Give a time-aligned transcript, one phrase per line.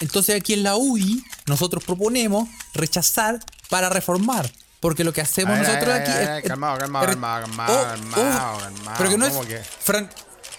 [0.00, 3.38] Entonces aquí en la UI nosotros proponemos rechazar
[3.68, 4.50] para reformar.
[4.80, 8.94] Porque lo que hacemos nosotros aquí es, calmado, calmado, calmado, calmado, Oh, calmado, oh, calmado,
[8.98, 9.60] Pero que no es ¿cómo que?
[9.84, 10.10] Fran-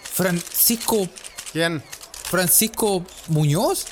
[0.03, 1.07] Francisco
[1.51, 1.83] ¿Quién?
[2.29, 3.85] Francisco Muñoz.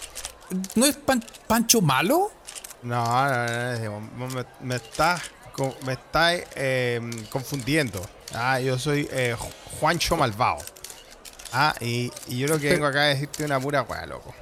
[0.75, 2.31] ¿No es Pan- Pancho Malo?
[2.84, 5.21] No, no, no, no, me, me estás,
[5.86, 8.07] me estás eh, confundiendo.
[8.34, 10.59] Ah, yo soy eh, Ju- Juancho Malvado.
[11.52, 14.34] Ah, y, y yo lo que vengo acá es decirte una pura weá, loco.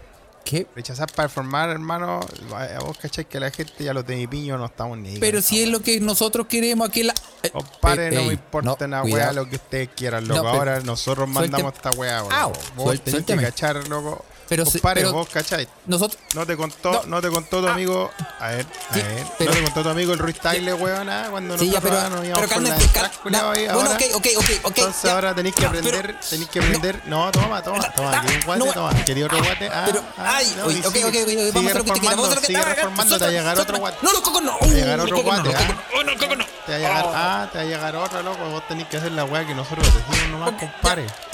[0.47, 0.65] ¿Qué?
[0.73, 2.21] Rechazar para formar, hermano.
[2.53, 5.17] A vos cachai que la gente ya los de mi piño no estamos ni.
[5.17, 7.13] Pero si es lo que nosotros queremos aquí la.
[7.51, 9.03] Compadre, eh, no me importa cuidado.
[9.05, 10.47] weá lo que ustedes quieran, loco.
[10.47, 12.33] Ahora nosotros mandamos esta weá, weón.
[12.33, 14.23] Au, Vos tenés que cachar, loco.
[14.47, 15.67] Pero Compadre, pero- vos cachai.
[15.85, 16.21] Nosotros.
[16.33, 17.03] No te contó, No.
[17.05, 17.71] no, te contó tu Ah.
[17.73, 18.11] amigo.
[18.39, 19.25] A ver, a ver.
[19.37, 21.99] pero- no te contó tu amigo el Ruiz Tagle, weón, ah, cuando Sí, ya, nosotros
[22.03, 22.09] pero.
[22.15, 23.95] nos íbamos Pero por carne la de entrada, cal- culiao, no, ahí, Bueno, ahora.
[23.95, 24.77] ok, ok, ok, ok.
[24.77, 25.11] Entonces ya.
[25.13, 27.01] ahora tenéis que aprender, tenéis que aprender.
[27.07, 28.11] No, toma, toma, toma.
[28.17, 28.65] Ah, ¿Quería un guate?
[28.65, 29.05] no, toma.
[29.05, 29.69] ¿Quería otro guate?
[29.73, 32.15] Ah, Pero, ah, ay, no, ok, ok, ok, vamos a hacer lo que te quieras,
[32.15, 33.97] vamos a hacer lo que ah, reformando, te va a llegar otro guate.
[34.01, 34.57] No, no, coco no.
[34.59, 35.67] Te va a llegar Uh, otro no, guate, ah.
[35.67, 35.99] no.
[35.99, 36.17] Oh, no, no.
[36.17, 38.45] Te va a llegar, ah, te va a llegar otro, loco.
[38.49, 40.73] Vos tenés que hacer la weá que nosotros decimos nomás, ya.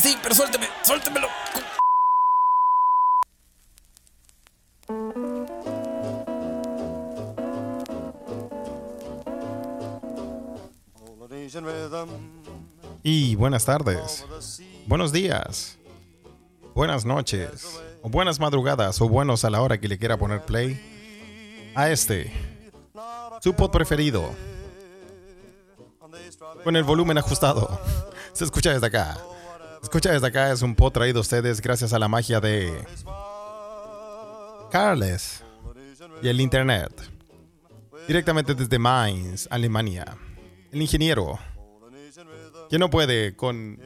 [0.02, 1.28] Sí, pero suélteme, suéltemelo.
[13.04, 14.26] Y buenas tardes,
[14.88, 15.78] buenos días,
[16.74, 21.72] buenas noches, o buenas madrugadas, o buenos a la hora que le quiera poner play
[21.76, 22.34] a este,
[23.40, 24.32] su pod preferido,
[26.64, 27.80] con el volumen ajustado.
[28.34, 29.18] Se escucha desde acá.
[29.84, 32.84] Escucha desde acá, es un pod traído a ustedes gracias a la magia de
[34.72, 35.44] Carles
[36.22, 36.92] y el Internet.
[38.08, 40.18] Directamente desde Mainz, Alemania.
[40.74, 41.40] El ingeniero
[42.70, 43.80] que no puede con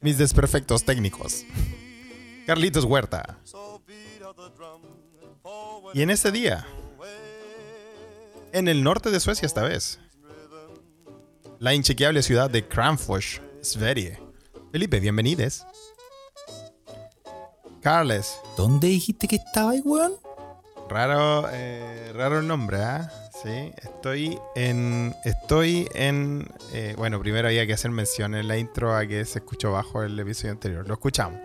[0.00, 1.44] mis desperfectos técnicos.
[2.46, 3.38] Carlitos Huerta.
[5.94, 6.66] Y en este día,
[8.52, 9.98] en el norte de Suecia esta vez,
[11.58, 14.20] la inchequeable ciudad de Kramfors, Sverige.
[14.70, 15.64] Felipe, bienvenides.
[17.80, 20.12] Carles, ¿Dónde dijiste que estaba weón?
[20.90, 23.27] raro, eh, raro el nombre, ¿ah?
[23.42, 25.14] Sí, estoy en.
[25.24, 26.48] Estoy en.
[26.72, 30.02] eh, bueno, primero había que hacer mención en la intro a que se escuchó bajo
[30.02, 30.86] el episodio anterior.
[30.86, 31.40] Lo escuchamos.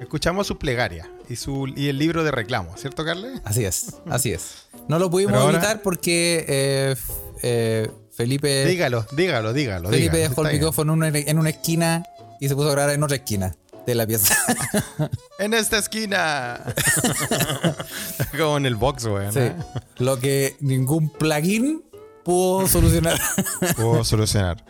[0.00, 3.40] Escuchamos su plegaria y, su, y el libro de reclamo, ¿cierto, Carles?
[3.44, 4.66] Así es, así es.
[4.88, 6.96] No lo pudimos ahora- evitar porque eh,
[7.42, 9.90] eh, Felipe, Dígalo, dígalo, dígalo.
[9.90, 12.02] Felipe dígalo, dejó el micrófono en una, en una esquina
[12.40, 13.54] y se puso a grabar en otra esquina
[13.86, 14.34] de la pieza.
[15.38, 16.60] En esta esquina.
[18.38, 19.32] Como en el box, güey.
[19.32, 19.52] Sí.
[19.96, 21.82] Lo que ningún plugin
[22.22, 23.18] pudo solucionar.
[23.74, 24.62] Puedo solucionar.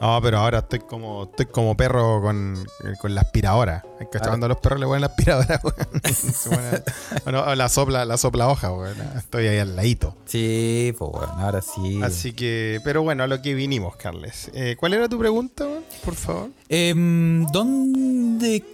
[0.00, 2.64] No, pero ahora estoy como estoy como perro con,
[3.00, 3.84] con la aspiradora.
[3.98, 6.84] Que cuando a los perros le ponen la aspiradora, weón.
[7.24, 8.96] Bueno, la sopla, la sopla hoja, weón.
[9.16, 10.16] Estoy ahí al ladito.
[10.24, 12.00] sí, pues bueno, ahora sí.
[12.02, 14.50] Así que, pero bueno, a lo que vinimos, Carles.
[14.54, 15.84] Eh, ¿Cuál era tu pregunta, weón?
[16.04, 16.50] Por favor.
[16.68, 18.64] Em, ¿Dónde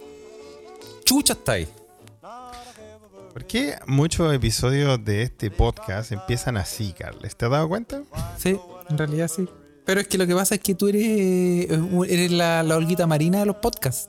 [1.05, 1.69] chucha estáis?
[3.33, 7.35] ¿Por qué muchos episodios de este podcast empiezan así, Carles?
[7.35, 8.03] ¿Te has dado cuenta?
[8.39, 8.57] Sí,
[8.89, 9.49] en realidad sí.
[9.85, 13.07] Pero es que lo que pasa es que tú eres, eh, eres la, la olguita
[13.07, 14.09] marina de los podcasts.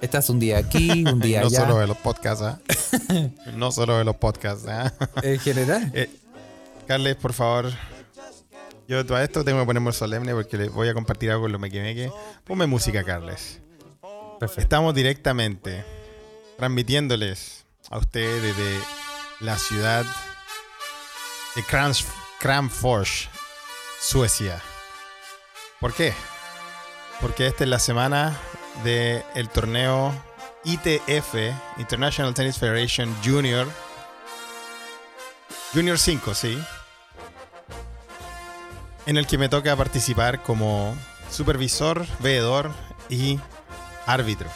[0.00, 1.60] Estás un día aquí, un día no allá.
[1.60, 2.58] solo de los podcasts, ¿ah?
[3.56, 4.92] no solo de los podcasts, ¿ah?
[5.22, 5.90] En general.
[5.94, 6.08] Eh,
[6.86, 7.70] Carles, por favor.
[8.88, 11.60] Yo a esto tengo que ponerme solemne porque le voy a compartir algo con lo
[11.60, 12.10] mequemeque.
[12.44, 13.60] Ponme música, Carles.
[14.40, 14.60] Perfecto.
[14.62, 15.84] Estamos directamente
[16.56, 18.80] transmitiéndoles a ustedes desde
[19.38, 20.04] la ciudad
[21.54, 21.62] de
[22.40, 23.28] Kramfors,
[24.00, 24.60] Suecia.
[25.80, 26.14] ¿Por qué?
[27.20, 28.36] Porque esta es la semana
[28.84, 30.12] del torneo
[30.64, 31.34] ITF,
[31.78, 33.66] International Tennis Federation Junior.
[35.74, 36.62] Junior 5, sí.
[39.06, 40.94] En el que me toca participar como
[41.30, 42.70] supervisor, veedor
[43.08, 43.38] y
[44.06, 44.48] árbitro.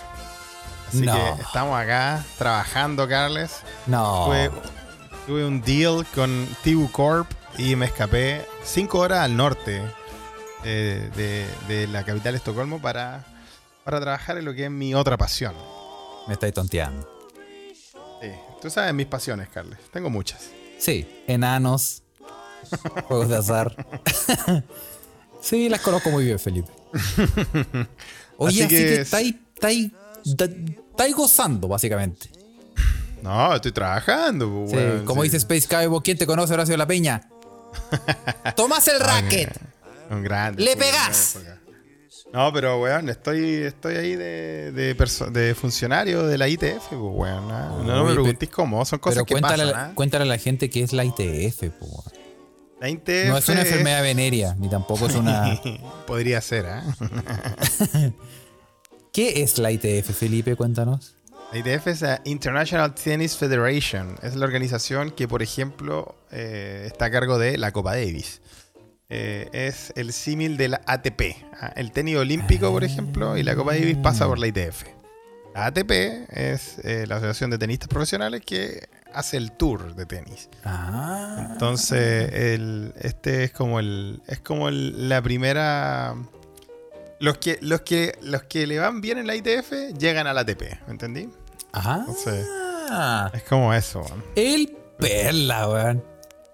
[0.88, 1.14] Así No.
[1.36, 3.60] que estamos acá trabajando, Carles.
[3.86, 4.26] No.
[4.26, 4.50] Tuve,
[5.26, 9.82] tuve un deal con Tibu Corp y me escapé cinco horas al norte
[10.64, 13.24] eh, de, de la capital Estocolmo para,
[13.84, 15.54] para trabajar en lo que es mi otra pasión.
[16.26, 17.08] Me estáis tonteando.
[18.20, 18.28] Sí,
[18.62, 19.78] tú sabes mis pasiones, Carles.
[19.92, 20.50] Tengo muchas.
[20.78, 22.02] Sí, enanos,
[23.08, 23.86] juegos de azar.
[25.40, 26.70] sí, las conozco muy bien, Felipe.
[28.36, 29.92] Oye, Así así, que que es- estáis, estáis,
[30.24, 32.28] estáis gozando, básicamente.
[33.22, 34.50] No, estoy trabajando.
[34.50, 35.28] pues, Sí, weón, como sí.
[35.28, 37.22] dice Space Cowboy, ¿quién te conoce, Horacio de la Peña?
[38.56, 39.50] Tomás el racket.
[40.10, 40.62] Un grande.
[40.62, 41.38] Le pegás.
[42.32, 44.94] no, pero weón, estoy, estoy ahí de, de,
[45.32, 47.50] de funcionario de la ITF, pues, weón.
[47.50, 47.70] ¿ah?
[47.78, 49.76] No, no me preguntéis cómo, son cosas Pero que cuéntale, pasan.
[49.76, 49.94] a la- ¿ah?
[49.94, 52.04] cuéntale a la gente que es la ITF, weón.
[52.80, 55.58] La ITF No es una enfermedad venérea, ni tampoco es una.
[56.06, 56.82] Podría ser, ¿ah?
[59.12, 60.56] ¿Qué es la ITF, Felipe?
[60.56, 61.13] Cuéntanos.
[61.54, 64.16] La ITF es la International Tennis Federation.
[64.22, 68.42] Es la organización que, por ejemplo, eh, está a cargo de la Copa Davis.
[69.08, 71.36] Eh, es el símil de la ATP.
[71.60, 71.72] ¿ah?
[71.76, 74.82] El tenis olímpico, por ejemplo, y la Copa Davis pasa por la ITF.
[75.54, 75.90] La ATP
[76.30, 80.48] es eh, la Asociación de Tenistas Profesionales que hace el tour de tenis.
[80.64, 81.50] Ah.
[81.52, 84.22] Entonces, el, este es como el.
[84.26, 86.16] Es como el- la primera.
[87.20, 90.40] Los que, los, que, los que le van bien en la ITF llegan a la
[90.40, 91.28] ATP, ¿me entendí?
[91.74, 91.98] Ah.
[92.00, 92.46] Entonces,
[93.34, 94.00] es como eso.
[94.00, 94.24] weón.
[94.36, 96.04] El perla, weón.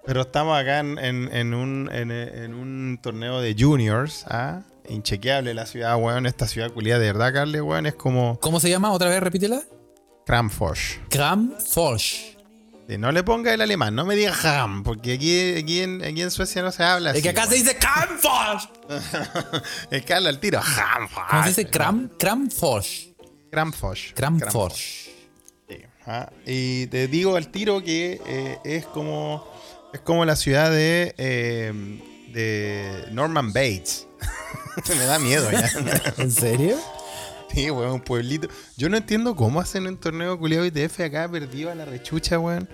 [0.06, 4.62] Pero estamos acá en, en- en un, en, en un torneo de juniors, ¿ah?
[4.88, 6.26] Inchequeable la ciudad, weón.
[6.26, 8.90] Esta ciudad culiada de verdad, Carle, weón, es como ¿Cómo se llama?
[8.92, 9.62] Otra vez, repítela.
[10.26, 10.98] Kramfors.
[12.88, 16.22] Sí, No le ponga el alemán, no me diga Ham, porque aquí, aquí, en, aquí
[16.22, 17.18] en Suecia no se habla así.
[17.18, 18.68] Es que acá se dice Kramfors.
[19.90, 20.58] Es que habla al tiro.
[20.60, 21.66] Ham, ¿Cómo se dice?
[21.66, 22.08] Kram.
[22.18, 23.12] Kramfors.
[24.14, 25.09] Sí,
[26.10, 29.44] ah, Y te digo al tiro que eh, es como
[29.92, 31.72] es como la ciudad de, eh,
[32.32, 34.06] de Norman Bates.
[34.88, 35.68] Me da miedo ya.
[36.18, 36.76] ¿En serio?
[37.52, 38.48] sí, weón, un pueblito.
[38.76, 42.68] Yo no entiendo cómo hacen un torneo culiado ITF acá perdido a la rechucha, weón.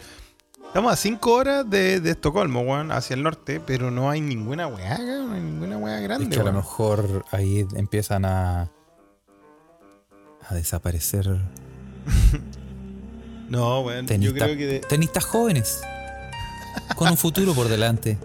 [0.67, 4.67] Estamos a 5 horas de, de Estocolmo, weón, hacia el norte, pero no hay ninguna
[4.67, 8.71] weá no hay ninguna weá Es grande, que a lo mejor ahí empiezan a.
[10.47, 11.41] a desaparecer
[13.49, 15.81] No, weón, yo tenistas, creo que de, tenistas jóvenes.
[16.97, 18.19] Con un futuro por delante.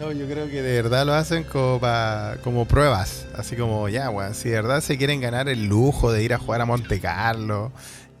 [0.00, 3.26] No, yo creo que de verdad lo hacen como, pa- como pruebas.
[3.36, 6.38] Así como, ya, weón, si de verdad se quieren ganar el lujo de ir a
[6.38, 7.70] jugar a Monte Carlo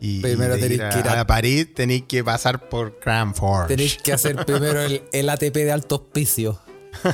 [0.00, 3.66] y, Primero tenéis a, que ir a- a París, tenéis que pasar por Cranford.
[3.68, 6.60] Tenéis que hacer primero el, el ATP de alto auspicio.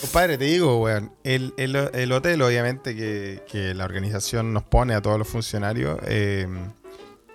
[0.00, 4.94] Compadre, te digo, weón, el, el- el hotel, obviamente, que, que la organización nos pone
[4.94, 6.46] a todos los funcionarios, eh,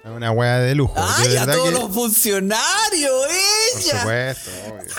[0.03, 0.93] es una weá de lujo.
[0.97, 3.27] ¡Ay, a todos que- los funcionarios!
[3.73, 3.99] Por ¡Ella!
[4.01, 4.93] supuesto, obvio.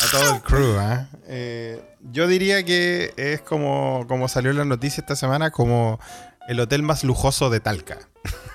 [0.00, 1.08] A todo el crew, ¿ah?
[1.26, 1.82] Eh,
[2.12, 5.98] yo diría que es como, como salió en la noticia esta semana, como
[6.48, 7.98] el hotel más lujoso de Talca.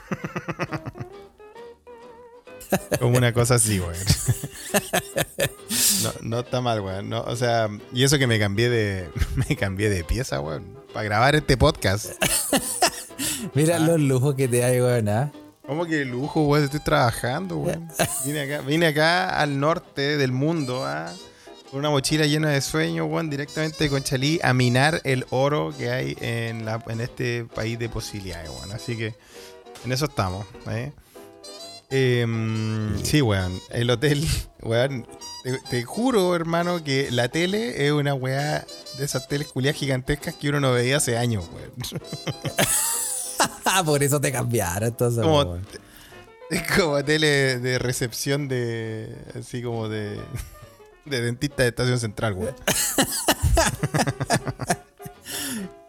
[2.99, 3.97] como una cosa así, güey.
[6.03, 7.03] No, no está mal, güey.
[7.03, 10.59] No, o sea, y eso que me cambié de, me cambié de pieza, güey.
[10.93, 12.11] Para grabar este podcast.
[13.53, 15.09] Mira los lujos que te hay, weón.
[15.09, 15.31] ¿ah?
[15.65, 16.63] ¿Cómo que lujo, güey?
[16.63, 17.77] Estoy trabajando, güey.
[18.25, 21.13] Vine acá, vine acá al norte del mundo, ¿ah?
[21.71, 25.89] con una mochila llena de sueños, güey, directamente con Chalí a minar el oro que
[25.89, 28.71] hay en, la, en este país de posibilidades, güey.
[28.73, 29.15] Así que
[29.85, 30.91] en eso estamos, ¿eh?
[31.89, 33.59] Em, sí, weón.
[33.71, 34.23] El hotel,
[34.61, 35.07] weón.
[35.43, 38.65] Te, te juro, hermano, que la tele es una weá
[38.97, 42.01] de esas teles culiadas gigantescas que uno no veía hace años, weón.
[43.85, 45.21] Por eso te cambiaron, entonces.
[45.23, 45.57] Como,
[46.49, 49.15] es como tele de recepción de.
[49.39, 50.19] Así como de.
[51.05, 52.55] De dentista de estación central, weón.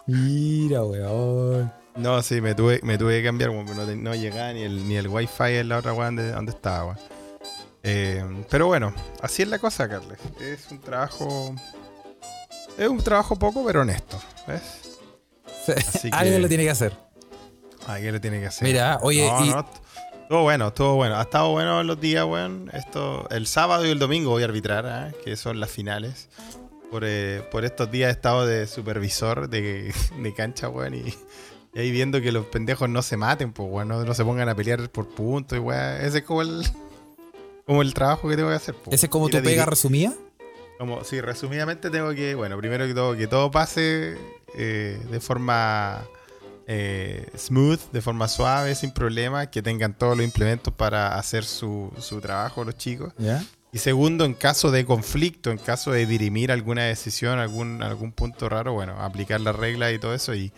[0.07, 1.73] Mira, weón.
[1.97, 3.67] No, sí, me tuve, me tuve que cambiar, weón.
[3.77, 6.85] No, no llegaba ni el, ni el wifi en la otra weón de donde estaba,
[6.87, 6.99] weón.
[7.85, 8.93] Eh, pero bueno,
[9.23, 10.19] así es la cosa, Carles.
[10.41, 11.55] Es un trabajo.
[12.77, 14.21] Es un trabajo poco, pero honesto.
[14.49, 14.63] ¿Ves?
[15.95, 16.93] Así que- Alguien lo tiene que hacer.
[17.87, 18.67] Alguien lo tiene que hacer.
[18.67, 19.67] Mira, oye, No, y- no,
[20.23, 21.17] Estuvo bueno, estuvo bueno.
[21.17, 22.71] Ha estado bueno los días, weón.
[22.73, 25.13] Esto, el sábado y el domingo voy a arbitrar, ¿ah?
[25.23, 26.29] que son las finales.
[26.91, 30.95] Por, eh, por estos días he estado de supervisor de, de cancha, weón.
[30.95, 31.15] Y,
[31.75, 33.89] y ahí viendo que los pendejos no se maten, pues, weón.
[33.89, 36.01] No, no se pongan a pelear por puntos y weón.
[36.01, 36.65] Ese es como el,
[37.67, 38.75] como el trabajo que tengo que hacer.
[38.77, 38.95] pues.
[38.95, 40.15] ¿Ese es como tu pega resumida?
[40.79, 44.17] como, sí, resumidamente tengo que, bueno, primero que todo, que todo pase
[44.57, 46.03] eh, de forma
[46.67, 51.93] eh, smooth, de forma suave, sin problemas, que tengan todos los implementos para hacer su,
[51.99, 53.13] su trabajo los chicos.
[53.19, 53.45] ¿Ya?
[53.73, 58.49] Y segundo, en caso de conflicto, en caso de dirimir alguna decisión, algún, algún punto
[58.49, 60.53] raro, bueno, aplicar las reglas y todo eso y,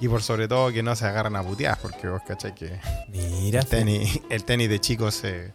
[0.00, 3.60] y por sobre todo que no se agarran a putear, porque vos cachai que Mira.
[3.60, 5.54] el tenis, el tenis de chicos eh,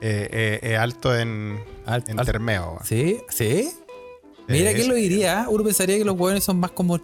[0.00, 2.78] eh, eh, es alto en, Al- en al- termeo.
[2.84, 3.20] ¿Sí?
[3.28, 3.70] ¿Sí?
[4.48, 5.46] Mira, ¿quién lo diría?
[5.48, 7.00] Uno pensaría que los hueones son más como.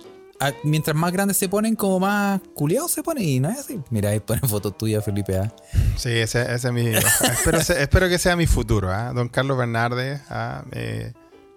[0.64, 3.80] Mientras más grandes se ponen, como más culiados se ponen y no es así.
[3.90, 5.36] Mira, ahí ponen fotos tuyas, Felipe.
[5.38, 5.52] ¿ah?
[5.96, 6.86] Sí, ese, ese es mi.
[6.88, 9.12] espero, espero que sea mi futuro, ¿ah?
[9.12, 10.64] Don Carlos Bernardes, ¿ah?
[10.72, 11.12] Eh,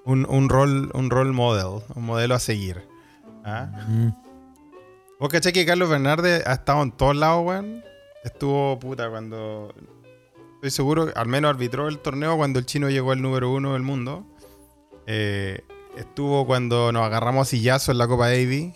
[0.05, 2.88] un, un rol, un role model, un modelo a seguir.
[3.45, 4.09] Mm.
[5.19, 7.83] ¿Vos caché que Carlos Bernardes ha estado en todos lados, weón?
[8.24, 9.74] Estuvo puta cuando.
[10.55, 13.81] Estoy seguro, al menos arbitró el torneo cuando el chino llegó al número uno del
[13.81, 14.25] mundo.
[15.07, 15.63] Eh,
[16.00, 18.74] estuvo cuando nos agarramos a sillazo en la Copa Davis.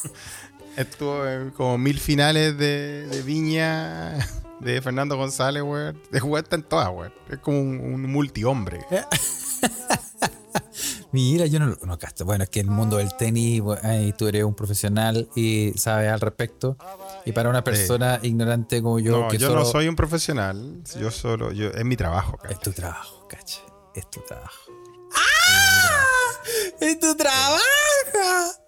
[0.76, 4.18] estuvo en como mil finales de, de Viña,
[4.60, 6.00] de Fernando González, weón.
[6.10, 7.12] De jugar está en todas, weón.
[7.28, 8.80] Es como un, un multihombre.
[11.12, 12.24] Mira, yo no lo no cacho.
[12.24, 16.08] Bueno, es que en el mundo del tenis, ay, tú eres un profesional y sabes
[16.10, 16.76] al respecto.
[17.24, 20.82] Y para una persona ignorante como yo, no, que yo solo no soy un profesional.
[21.00, 22.54] Yo solo, yo, es mi trabajo, cara.
[22.54, 23.60] es tu trabajo, caché.
[23.92, 24.70] Es tu trabajo.
[25.16, 26.09] ¡Ah!
[26.80, 27.62] ¡Es tu trabajo!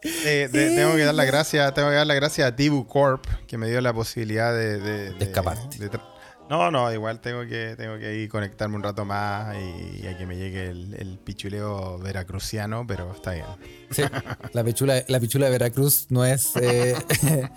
[0.03, 3.25] Eh, de- tengo que dar las gracias, tengo que dar las gracias a Dibu Corp
[3.47, 5.79] que me dio la posibilidad de, de, de- escaparte.
[5.79, 6.09] de tra-
[6.51, 10.19] no, no, igual tengo que, tengo que ir conectarme un rato más y, y a
[10.19, 13.47] que me llegue el, el pichuleo veracruciano, pero está bien.
[13.91, 14.03] Sí,
[14.53, 16.95] la pichula, la pichula de Veracruz no es, eh,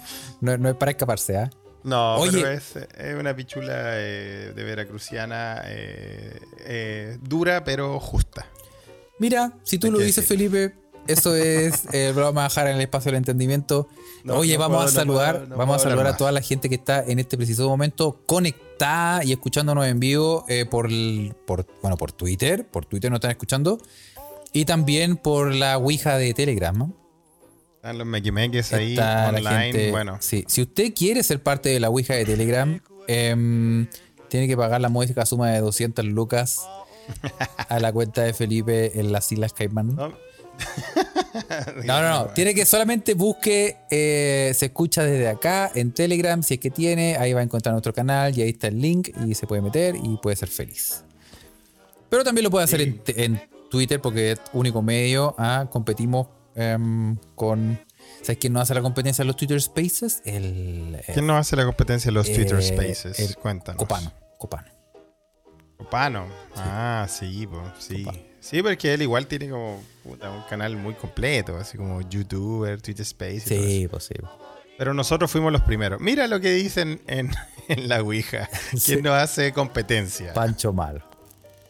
[0.41, 1.49] no, no es para escaparse, ¿ah?
[1.83, 2.31] No, Oye.
[2.41, 8.47] pero es, es una pichula eh, de veracruciana eh, eh, dura pero justa.
[9.19, 10.27] Mira, si tú lo dices, decir.
[10.49, 10.75] Felipe,
[11.07, 13.87] eso es, eh, vamos a dejar en el espacio del entendimiento.
[14.23, 16.41] No, Oye, no vamos puedo, a no saludar, puedo, vamos a saludar a toda la
[16.41, 20.89] gente que está en este preciso momento conectada y escuchándonos en vivo eh, por,
[21.81, 23.77] bueno, por Twitter, por Twitter nos están escuchando,
[24.51, 26.91] y también por la Ouija de Telegram.
[27.75, 29.65] Están los mequimeques ahí Está la online.
[29.71, 30.43] gente- bueno, sí.
[30.47, 33.87] Si usted quiere ser parte de la Ouija de Telegram, em,
[34.27, 36.61] tiene que pagar la módica suma de 200 lucas
[37.69, 39.95] a la cuenta de Felipe en las Islas Caimán.
[39.95, 40.13] ¿no?
[41.83, 42.25] No, no, no.
[42.27, 47.17] Tiene que solamente busque, eh, se escucha desde acá en Telegram, si es que tiene,
[47.17, 49.95] ahí va a encontrar nuestro canal y ahí está el link y se puede meter
[49.97, 51.03] y puede ser feliz.
[52.09, 55.35] Pero también lo puede hacer en, te- en Twitter porque es único medio.
[55.37, 57.77] ah, Competimos em, con...
[58.21, 60.21] ¿Sabes quién nos hace la competencia en los Twitter Spaces?
[60.23, 61.01] El...
[61.13, 63.19] ¿Quién nos hace la competencia en los Twitter eh, Spaces?
[63.19, 63.77] el Cuéntanos.
[63.79, 64.11] Copano.
[64.37, 64.67] Copano.
[65.77, 66.27] Copano.
[66.55, 68.03] Ah, sí, pues, sí.
[68.03, 68.23] Copano.
[68.39, 73.01] Sí, porque él igual tiene como puta, un canal muy completo, así como YouTuber, Twitter
[73.01, 73.35] Space.
[73.35, 73.39] y.
[73.81, 74.13] Sí, pues sí.
[74.77, 75.99] Pero nosotros fuimos los primeros.
[76.01, 77.31] Mira lo que dicen en,
[77.69, 78.49] en la Ouija.
[78.71, 79.01] ¿Quién Sí.
[79.01, 80.33] nos hace competencia?
[80.33, 81.03] Pancho Malo.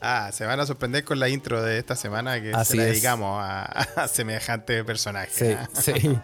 [0.02, 2.84] Ah, se van a sorprender con la intro de esta semana que Así se la
[2.84, 3.64] dedicamos a,
[4.04, 5.58] a semejante personaje.
[5.74, 6.18] Sí, sí.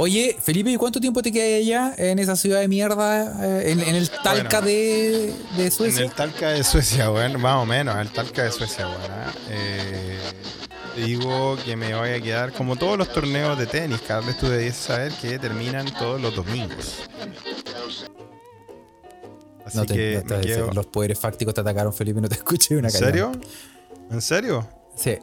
[0.00, 3.34] Oye, Felipe, ¿y cuánto tiempo te queda allá en esa ciudad de mierda?
[3.44, 4.66] eh, en, en el Talca Bueno.
[4.66, 6.04] de, de En Suecia.
[6.04, 9.14] el Talca de Suecia, bueno, más o menos, el Talca de Suecia, bueno.
[9.50, 10.18] Eh,
[10.94, 14.48] te digo que me voy a quedar como todos los torneos de tenis, Carles, tú
[14.48, 17.00] debes saber que terminan todos los domingos.
[19.64, 22.28] Así No te- que no te- me quedo- los poderes fácticos te atacaron, Felipe, no
[22.28, 23.32] te escuché una ¿En serio?
[24.12, 24.66] ¿En serio?
[24.94, 25.18] Sí.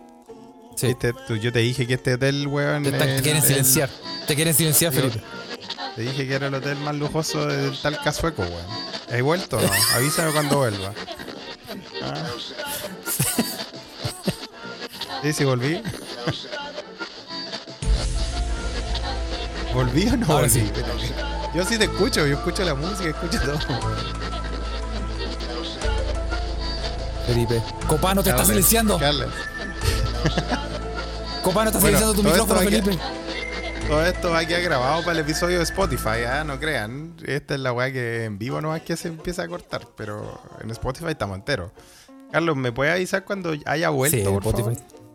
[0.76, 0.88] Sí.
[0.88, 1.14] ¿Viste?
[1.28, 2.84] Tú- yo te dije que este hotel, weón.
[2.84, 3.90] Te, el- quieren el- silenciar.
[4.28, 5.22] Te quieren silenciar, Yo- Felipe.
[5.96, 8.66] Te dije que era el hotel más lujoso del Talca sueco, weón.
[9.14, 9.70] ¿Has vuelto o no?
[9.96, 10.94] Avísame cuando vuelva.
[12.04, 12.14] Ah.
[15.24, 15.82] Sí, sí, volví.
[19.74, 20.62] ¿Volví o no Ahora volví?
[20.62, 20.72] sí.
[21.56, 23.58] Yo sí te escucho, yo escucho la música, escucho todo.
[27.28, 27.62] Felipe.
[27.88, 29.00] Copano te está Carles, silenciando.
[29.00, 29.28] Carles,
[31.44, 32.98] Copano está Bueno, silenciando tu micrófono, a Felipe.
[33.88, 36.44] Todo esto va a quedar grabado para el episodio de Spotify, ¿ah?
[36.44, 37.16] no crean.
[37.24, 40.42] Esta es la weá que en vivo no es que se empieza a cortar, pero
[40.64, 41.72] en Spotify estamos enteros.
[42.32, 44.76] Carlos, ¿me puedes avisar cuando haya vuelto, Sí, por Spotify.
[44.76, 45.06] favor?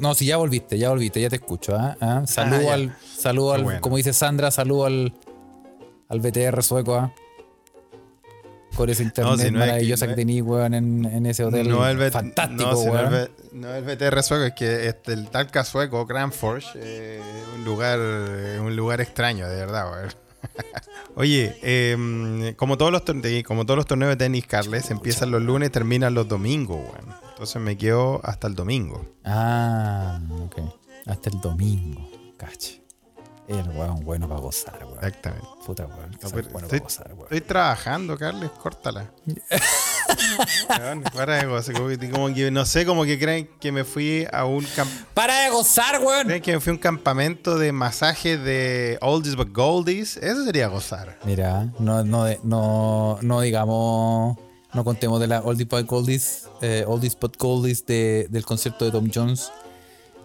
[0.00, 1.74] No, si ya volviste, ya volviste, ya te escucho.
[1.74, 1.96] ¿ah?
[2.00, 2.22] ¿Ah?
[2.26, 2.74] Saludo ya.
[2.74, 3.80] al, saludo al, bueno.
[3.80, 5.12] como dice Sandra, saludo al,
[6.08, 6.94] al BTR sueco.
[6.94, 7.12] ¿ah?
[8.76, 11.44] Con internet si no es que- maravillosa no que, es- tenías, weón, en, en ese
[11.44, 13.28] hotel No el, fantástico, no, si weón.
[13.52, 17.20] no el BTR sueco, es que este, el Talca sueco, Cranfors, eh,
[17.56, 19.90] un lugar eh, un lugar extraño, de verdad.
[19.90, 20.08] weón.
[21.16, 25.42] Oye, eh, como, todos los torne- como todos los torneos de tenis, Carles, empiezan los
[25.42, 27.14] lunes, terminan los domingos, weón.
[27.30, 29.04] Entonces me quedo hasta el domingo.
[29.24, 30.58] Ah, ok.
[31.06, 32.82] Hasta el domingo, cache.
[33.48, 34.96] El weón bueno para gozar, weón.
[34.96, 35.46] Exactamente.
[35.64, 36.10] Puta weón.
[36.22, 37.22] No, bueno estoy, para gozar, weón.
[37.24, 39.10] estoy trabajando, Carles, córtala.
[40.68, 43.84] Weón, para de cosas, como, que- como que no sé, como que creen que me
[43.84, 46.26] fui a un camp ¡Para de gozar, weón!
[46.26, 50.16] creen que me fui a un campamento de masaje de oldies but goldies.
[50.16, 51.18] Eso sería gozar.
[51.24, 54.38] Mira, no, no, no, no digamos,
[54.72, 58.90] no contemos de la Oldie But Goldies, eh, Oldies But Goldies de- del concierto de
[58.90, 59.50] Tom Jones,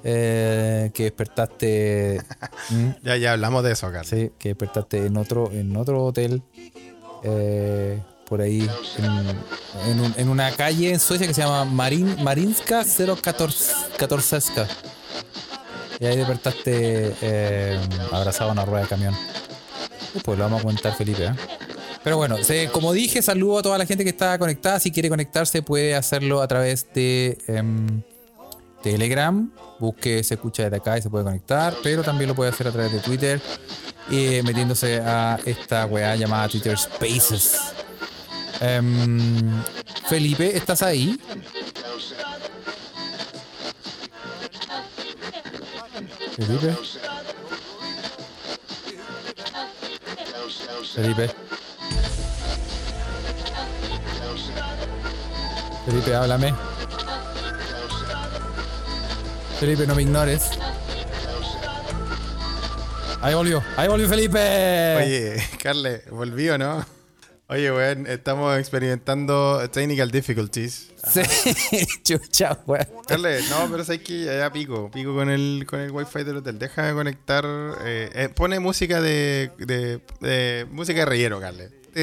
[0.03, 2.21] eh, que despertaste,
[2.69, 2.89] ¿Mm?
[3.03, 4.07] Ya, ya hablamos de eso, Carles.
[4.09, 6.41] sí, que despertaste en otro, en otro hotel,
[7.23, 12.15] eh, por ahí, en, en un- en una calle en Suecia que se llama Marin,
[12.23, 13.73] Marinska 014,
[15.99, 17.79] Y ahí despertaste eh,
[18.11, 19.15] abrazado a una rueda de camión.
[20.23, 21.25] Pues lo vamos a contar, Felipe.
[21.25, 21.33] ¿eh?
[22.03, 22.37] Pero bueno,
[22.71, 24.79] como dije, saludo a toda la gente que está conectada.
[24.79, 28.01] Si quiere conectarse, puede hacerlo a través de em,
[28.81, 29.51] Telegram.
[29.81, 31.75] Busque, se escucha desde acá y se puede conectar.
[31.81, 33.41] Pero también lo puede hacer a través de Twitter.
[34.11, 37.73] Y metiéndose a esta weá llamada Twitter Spaces.
[38.59, 39.63] Em,
[40.07, 41.19] Felipe, ¿estás ahí?
[46.35, 46.75] Felipe.
[50.93, 51.29] Felipe.
[55.85, 56.70] Felipe, háblame.
[59.61, 60.49] Felipe, no me ignores.
[63.21, 64.95] Ahí volvió, ahí volvió Felipe.
[64.97, 66.83] Oye, Carle, volvió, ¿no?
[67.47, 70.87] Oye, weón, estamos experimentando technical difficulties.
[71.07, 71.21] Sí,
[72.03, 72.87] chucha, weón.
[73.07, 76.57] Carle, no, pero sabes que ya pico, pico con el, con el wifi del hotel.
[76.57, 77.45] Deja de conectar.
[77.85, 81.69] Eh, eh, pone música de, de, música de relleno, Carle.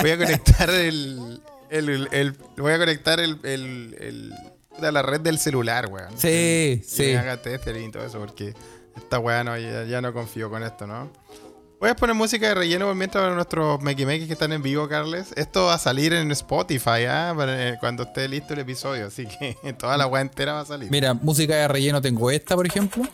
[0.00, 4.32] Voy a conectar el, el, el, voy a conectar el, el, el
[4.82, 6.16] a la red del celular, weón.
[6.16, 7.14] Sí, sí.
[7.14, 8.54] haga y todo eso, porque
[8.96, 11.10] esta weá no, ya, ya no confío con esto, ¿no?
[11.78, 15.34] Voy a poner música de relleno mientras nuestros Meki que están en vivo, Carles.
[15.36, 17.34] Esto va a salir en Spotify, ¿ah?
[17.80, 19.06] cuando esté listo el episodio.
[19.06, 20.90] Así que toda la weá entera va a salir.
[20.90, 23.04] Mira, música de relleno tengo esta, por ejemplo.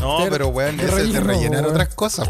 [0.00, 2.28] No, pero weón, es de rellenar otras cosas.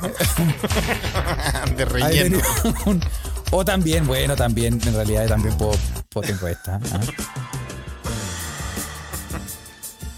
[1.76, 2.38] de relleno.
[3.50, 5.72] o también, bueno, también, en realidad también puedo,
[6.08, 6.76] puedo tengo esta.
[6.92, 7.00] ¿ah?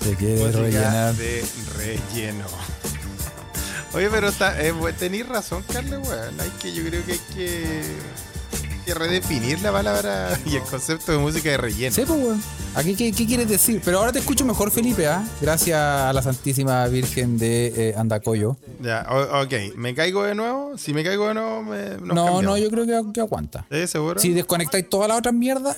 [0.00, 1.14] Te quiere rellenar.
[1.14, 1.44] De
[1.76, 2.46] relleno.
[3.94, 6.40] Oye, pero está, eh, tenéis razón, Carlos, weón.
[6.40, 7.82] Hay que, yo creo que hay que,
[8.86, 11.94] redefinir la palabra y el concepto de música de relleno.
[11.94, 12.42] Sí, pues, weón.
[12.74, 13.80] Aquí, ¿qué, quieres decir?
[13.84, 15.24] Pero ahora te escucho mejor, Felipe, ¿ah?
[15.40, 18.56] Gracias a la Santísima Virgen de eh, Andacoyo.
[18.80, 19.76] Ya, ok.
[19.76, 20.78] ¿Me caigo de nuevo?
[20.78, 21.96] Si me caigo de nuevo, me.
[22.02, 23.66] No, no, yo creo que, aguanta.
[23.70, 24.20] ¿Sí, seguro?
[24.20, 25.76] Si desconectáis toda la otra mierda,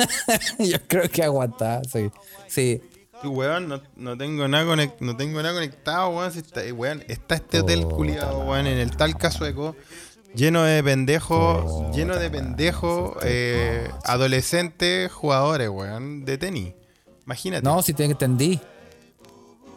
[0.58, 2.10] yo creo que aguanta, sí.
[2.46, 2.80] Sí.
[3.24, 6.32] Weón, no, tengo nada no tengo nada conectado, weón.
[6.36, 9.74] está, weón, está este hotel culiado, weón, en el Talca sueco,
[10.34, 16.74] lleno de pendejos, lleno de pendejos, eh, adolescentes jugadores, weón, de tenis.
[17.24, 17.62] Imagínate.
[17.62, 18.60] No, si te entendí.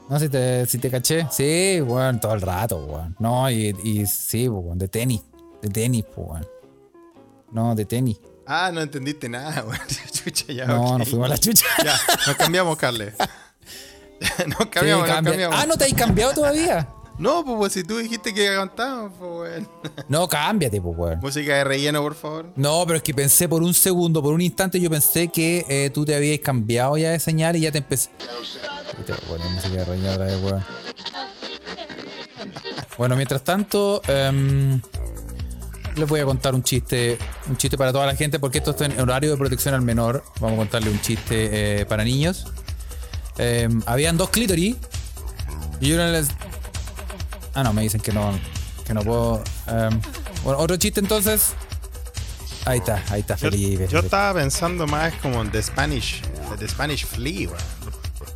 [0.10, 1.28] No, si te, si te caché.
[1.32, 3.16] Sí, weón, todo el rato, weón.
[3.20, 5.22] No, y, y sí, weón, de tenis.
[5.62, 6.48] De tenis, weón.
[7.52, 8.20] No, de tenis.
[8.46, 9.80] Ah, no entendiste nada, güey.
[10.12, 10.66] Chucha, ya.
[10.66, 11.66] No, nos fuimos a la chucha.
[11.84, 13.14] Ya, nos cambiamos, Carle.
[14.48, 15.58] nos cambiamos, nos cambiamos.
[15.60, 16.88] Ah, ¿no te has cambiado todavía?
[17.22, 19.64] No, pues, pues, si tú dijiste que aguantábamos, pues,
[20.10, 21.20] No, cámbiate, pues, weón.
[21.20, 22.52] Música de relleno, por favor.
[22.56, 25.92] No, pero es que pensé por un segundo, por un instante, yo pensé que eh,
[25.94, 28.10] tú te habías cambiado ya de señal y ya te empecé.
[29.30, 30.64] Bueno, música de relleno otra vez, weón.
[32.98, 34.80] Bueno, mientras tanto, eh,
[35.96, 38.86] les voy a contar un chiste, un chiste para toda la gente, porque esto está
[38.86, 40.24] en horario de protección al menor.
[40.40, 42.48] Vamos a contarle un chiste eh, para niños.
[43.38, 44.76] Em, habían dos clítoris
[45.80, 46.30] y yo les.
[47.54, 48.32] Ah, no, me dicen que no,
[48.86, 49.44] que no puedo.
[49.68, 50.00] Em,
[50.44, 51.54] bueno, otro chiste entonces.
[52.66, 53.88] Ahí está, ahí está, Felipe.
[53.88, 56.22] Yo, estaba pensando más como en The Spanish,
[56.60, 57.50] The Spanish Flea,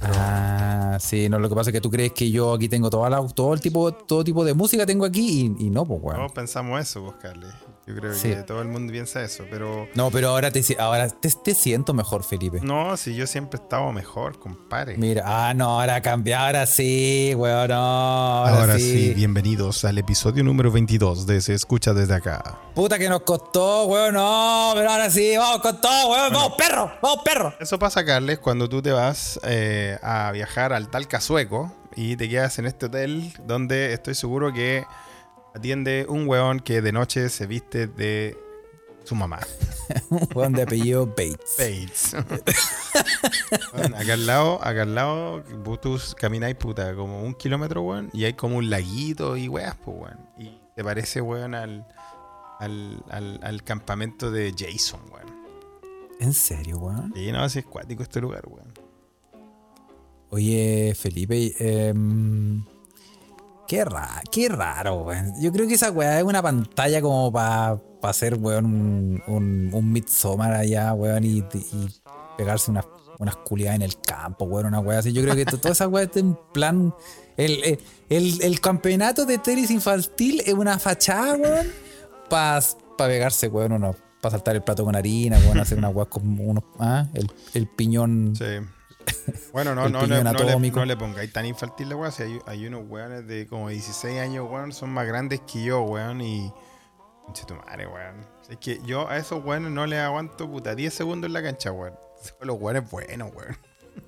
[0.01, 3.10] Ah, sí, no, lo que pasa es que tú crees que yo aquí tengo toda
[3.10, 6.17] la, todo el tipo, todo tipo de música tengo aquí y, no, pues, weón.
[6.17, 7.47] Todos pensamos eso, pues, Carly.
[7.88, 9.88] Yo creo que todo el mundo piensa eso, pero.
[9.93, 12.60] No, pero ahora te, ahora te, siento mejor, Felipe.
[12.63, 14.98] No, si yo siempre he estado mejor, compadre.
[14.98, 17.76] Mira, ah, no, ahora cambia, ahora sí, weón, no.
[17.76, 19.13] Ahora, sí.
[19.15, 22.58] bienvenidos al episodio número 22 de Se Escucha desde acá.
[22.74, 26.91] Puta que nos costó, weón, no, pero ahora sí, vamos con todo, weón, vamos, perro,
[27.04, 27.54] vamos, perro.
[27.60, 32.28] Eso pasa, Carles, cuando tú te vas eh, a viajar al Talca sueco y te
[32.30, 34.86] quedas en este hotel donde estoy seguro que
[35.55, 38.37] atiende un weón que de noche se viste de
[39.05, 39.39] su mamá.
[40.09, 41.55] un weón de apellido Bates.
[41.57, 42.13] Bates.
[43.95, 45.43] acá al lado, acá al lado,
[45.81, 49.97] tú camináis puta como un kilómetro, weón, y hay como un laguito y weas, pues,
[49.97, 50.19] weón.
[50.37, 51.87] Y te parece, weón, al,
[52.59, 55.33] al, al, campamento de Jason, weón.
[56.19, 57.13] ¿En serio, weón?
[57.15, 58.73] Sí, no, es cuático este lugar, weón.
[60.31, 61.93] Oye, Felipe, eh,
[63.67, 65.34] Qué, raro, qué raro, weón.
[65.41, 70.41] Yo creo que esa weá es una pantalla como para hacer, weón, un, un, un
[70.41, 71.43] allá, weón, y,
[72.38, 72.86] pegarse unas,
[73.17, 75.13] unas culiadas en el campo, weón, una weá así.
[75.13, 76.93] Yo creo que toda esa weá es en plan.
[77.38, 81.67] El, el, campeonato de tenis infantil es una fachada, weón,
[82.30, 82.62] para
[82.97, 86.63] pegarse, weón, unos para saltar el plato con harina, weón, hacer una weá con unos.
[86.80, 88.36] Ah, el, el piñón.
[88.36, 88.45] Sí.
[89.53, 92.11] Bueno, no, no, no, no, le, no le pongáis tan infantil la weá.
[92.11, 95.81] Si hay, hay unos weones de como 16 años, weón, son más grandes que yo,
[95.81, 96.51] weón, y.
[97.25, 98.27] Conche tu madre, weón.
[98.49, 101.71] Es que yo a esos weones no les aguanto, puta, 10 segundos en la cancha,
[101.71, 101.95] weón.
[102.41, 103.57] Los weones buenos, weón.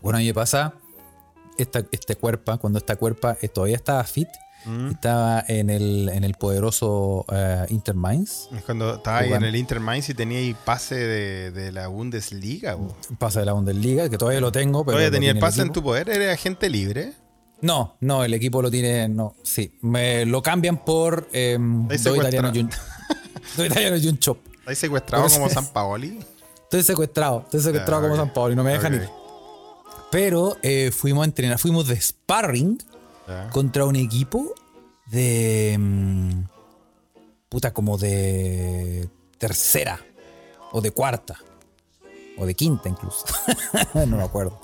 [0.01, 0.73] Bueno, a mí me pasa.
[1.58, 4.27] Esta, este cuerpa, cuando esta cuerpa eh, todavía estaba fit,
[4.67, 4.88] Mm.
[4.91, 9.56] estaba en el, en el poderoso eh, Inter Mainz, Es cuando estaba ahí en el
[9.56, 12.77] Inter Mainz y tenía ahí pase de, de la Bundesliga,
[13.17, 14.97] pasa de la Bundesliga, que todavía lo tengo, pero.
[14.97, 17.13] Todavía tenía el pase en tu poder, eres agente libre.
[17.62, 19.08] No, no, el equipo lo tiene.
[19.10, 19.75] No, sí.
[19.82, 22.69] Me lo cambian por eh, dos italianos y un.
[22.69, 23.17] secuestra-
[23.58, 24.38] dos italianos y un chop.
[24.60, 25.49] ¿Estás secuestrado como.
[25.49, 26.19] San Paoli?
[26.63, 28.21] Estoy secuestrado, estoy secuestrado Ya, como.
[28.21, 29.01] San Pablo y no me dejan Ok.
[29.01, 29.10] ir.
[30.12, 32.77] Pero eh, fuimos a entrenar, fuimos de sparring
[33.28, 33.50] Ya.
[33.50, 34.54] contra un equipo
[35.08, 35.76] de.
[35.80, 36.44] mm,
[37.50, 40.00] puta, como de tercera
[40.72, 41.38] o de cuarta
[42.38, 43.26] o de quinta incluso.
[43.94, 44.60] no me acuerdo.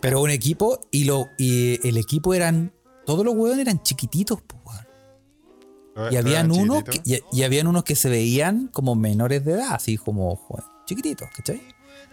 [0.00, 2.72] Pero un equipo y, lo, y el equipo eran.
[3.06, 6.12] Todos los huevos eran chiquititos, weón.
[6.12, 9.74] Y habían, unos que, y, y habían unos que se veían como menores de edad,
[9.74, 10.40] así como
[10.86, 11.60] chiquititos, ¿cachai?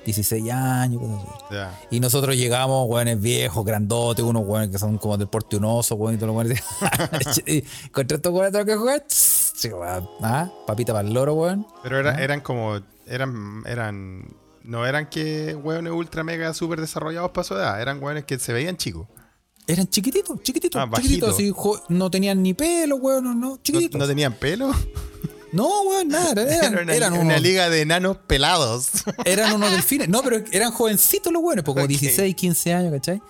[0.05, 1.43] 16 años, cosas así.
[1.55, 1.79] Ya.
[1.91, 5.95] Y nosotros llegamos, hueones viejos, grandotes, unos hueones que son como del porte un oso,
[5.95, 6.63] hueón, y todos los hueones.
[7.47, 9.03] y Contra estos hueones tengo que jugar.
[9.07, 9.69] sí,
[10.21, 10.49] ¿ah?
[10.65, 11.67] Papita para el loro, hueón.
[11.83, 12.79] Pero era- eran como.
[13.07, 13.63] Eran.
[13.65, 17.81] eran no eran que hueones ultra mega super desarrollados para su edad.
[17.81, 19.07] Eran hueones que se veían chicos.
[19.65, 21.33] Eran chiquititos, chiquititos, Ah, chiquititos.
[21.33, 21.53] Así,
[21.89, 23.97] no tenían ni pelo, hueón, no, No, chiquititos.
[23.99, 24.71] no No, tenían pelo.
[25.53, 26.31] Hueón, nada.
[26.43, 28.89] Eran, Era una, eran una unos, liga de enanos pelados.
[29.25, 30.09] eran unos delfines.
[30.09, 31.89] No, pero eran jovencitos los hueones, pues como Ok.
[31.89, 33.21] 16, 15 años, ¿cachai?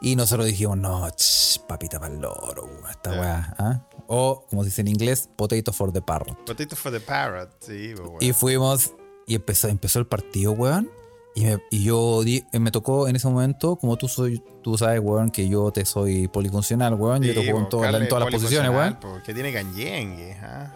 [0.00, 3.20] Y nosotros dijimos, no, ch, papita para el loro, esta Ya.
[3.20, 3.54] weá.
[3.58, 3.80] ¿ah?
[4.08, 6.36] O, como se dice en inglés, potato for the parrot.
[6.44, 7.50] Potato for the parrot.
[7.60, 8.18] Sí, pues, weón.
[8.20, 8.92] Y fuimos
[9.26, 10.90] y empezó, empezó el partido, weón.
[11.34, 14.78] Y, me- y yo di- eh, me tocó en ese momento, como tú soy, tú
[14.78, 17.22] sabes, weón, que yo te soy polifuncional, weón.
[17.22, 18.94] yo Sí, te juego en, po, todas las- posiciones, weón.
[18.94, 20.32] polifuncional, po, Que tiene canyengue.
[20.42, 20.72] ¿ah?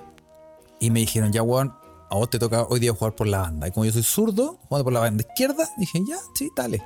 [0.81, 1.75] Y me dijeron, ya, weón,
[2.11, 3.69] a vos te toca hoy día jugar por la banda.
[3.69, 6.83] Y como yo soy zurdo, jugando por la banda izquierda, dije, ya, sí, dale.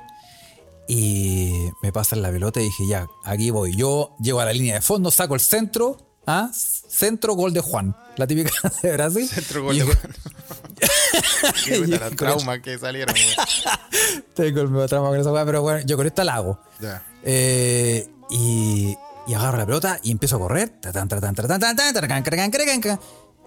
[0.87, 3.75] Y me pasan la pelota y dije, ya, aquí voy.
[3.75, 6.51] Yo llego a la línea de fondo, saco el centro, ¿ah?
[6.53, 7.95] Centro, gol de Juan.
[8.17, 8.51] La típica
[8.83, 9.27] de Brasil.
[9.27, 9.97] Centro gol Y de Juan.
[11.65, 13.15] Qué traumas que salieron.
[14.35, 16.59] Tengo el mismo trauma con esa weá, pero bueno, yo con esta la hago.
[17.23, 18.95] Eh, y,
[19.27, 20.79] y agarro la pelota y empiezo a correr.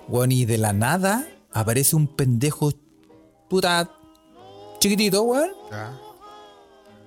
[0.09, 2.73] Weón, y de la nada aparece un pendejo
[3.49, 3.91] puta
[4.81, 5.51] chiquitito, weón.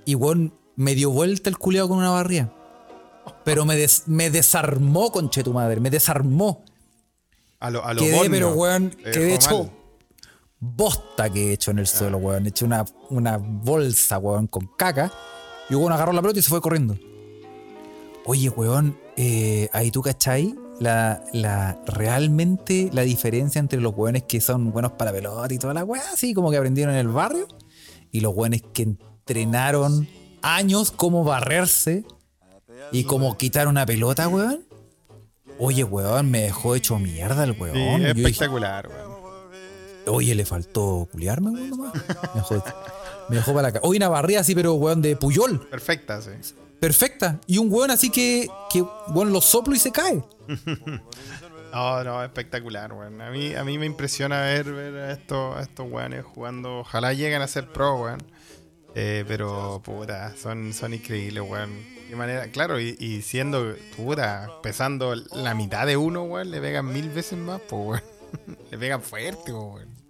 [0.05, 2.51] Y weón me dio vuelta el culeado con una barría.
[3.43, 6.63] Pero me, des- me desarmó, conche tu madre, me desarmó.
[7.59, 8.31] A lo, a lo Quedé, Borneo.
[8.31, 9.69] pero weón, Eh, quedé hecho
[10.59, 12.45] bosta que he hecho en el suelo, weón.
[12.45, 15.11] He hecho una, una bolsa, weón, con caca.
[15.69, 16.97] Y weón agarró la pelota y se fue corriendo.
[18.25, 24.41] Oye, weón, eh, ahí tú cachai la, la, realmente la diferencia entre los weones que
[24.41, 27.47] son buenos para pelota y toda la weá, así como que aprendieron en el barrio,
[28.11, 30.07] y los weones que entrenaron
[30.41, 32.03] años cómo barrerse
[32.91, 34.65] y cómo quitar una pelota, weón.
[35.59, 37.75] Oye, weón, me dejó hecho mierda el weón.
[37.75, 39.11] Sí, Yo dije, espectacular, weón.
[40.07, 41.93] Oye, le faltó culiarme, weón, nomás.
[41.93, 42.63] Me dejó,
[43.29, 45.59] me dejó para la Oye, una barrida así, pero weón, de Puyol.
[45.69, 46.31] Perfecta, sí.
[46.81, 47.39] Perfecta.
[47.45, 50.23] Y un weón así que, que weón, lo soplo y se cae.
[51.71, 53.21] No, no, espectacular, weón.
[53.21, 56.79] A mí, a mí me impresiona ver, ver a estos, estos weones jugando.
[56.79, 58.23] Ojalá lleguen a ser pro, weón.
[58.95, 61.69] Eh, pero, puta, son, son increíbles, weón.
[62.09, 66.91] Qué manera, claro, y, y siendo, puta, pesando la mitad de uno, weón, le pegan
[66.91, 68.57] mil veces más, pues, weón.
[68.71, 70.00] le pegan fuerte, weón.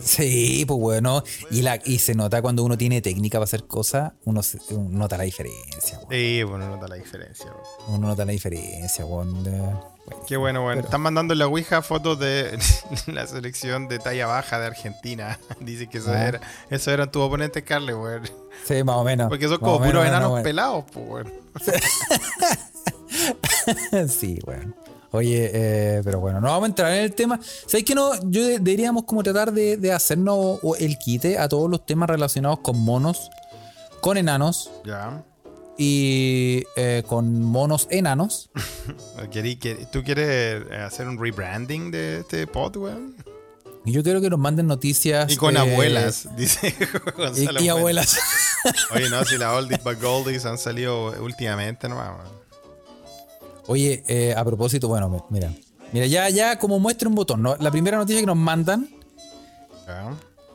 [0.00, 1.02] Sí, pues weón.
[1.04, 1.22] ¿no?
[1.50, 4.88] Y, la, y se nota cuando uno tiene técnica para hacer cosas, uno, se- uno
[4.98, 6.10] nota la diferencia, weón.
[6.10, 7.98] Sí, bueno, nota la diferencia, weón.
[7.98, 9.44] Uno nota la diferencia, weón.
[9.46, 9.80] weón.
[10.26, 10.64] Qué bueno.
[10.68, 12.58] Pero- Están mandando en la Ouija fotos de
[13.06, 15.38] la selección de talla baja de Argentina.
[15.60, 16.26] Dice que eso, Ah.
[16.26, 18.22] era, eso eran tus oponentes, Carles, weón.
[18.66, 19.28] Sí, más o menos.
[19.28, 21.32] Porque son como menos, puros no, enanos pelados, pues, weón.
[24.08, 24.74] sí, weón.
[25.12, 27.40] Oye, eh, pero bueno, no vamos a entrar en el tema.
[27.66, 28.12] ¿Sabes que no?
[28.30, 32.60] Yo de- deberíamos como tratar de, de hacernos el quite a todos los temas relacionados
[32.60, 33.28] con monos,
[34.00, 35.24] con enanos Ya.
[35.76, 38.50] y eh, con monos enanos.
[39.32, 43.16] ¿Querí- que- ¿Tú quieres eh, hacer un rebranding de este pod, weón?
[43.86, 45.32] Yo quiero que nos manden noticias.
[45.32, 46.74] Y con eh, abuelas, dice
[47.16, 48.16] Gonzalo y abuelas.
[48.94, 52.39] Oye, no, si las oldies but goldies han salido últimamente nomás, weón.
[53.70, 55.52] Oye, eh, a propósito, bueno, mi- mira.
[55.92, 57.54] Mira, ya, ya como muestra un botón, ¿no?
[57.60, 58.88] La primera noticia que nos mandan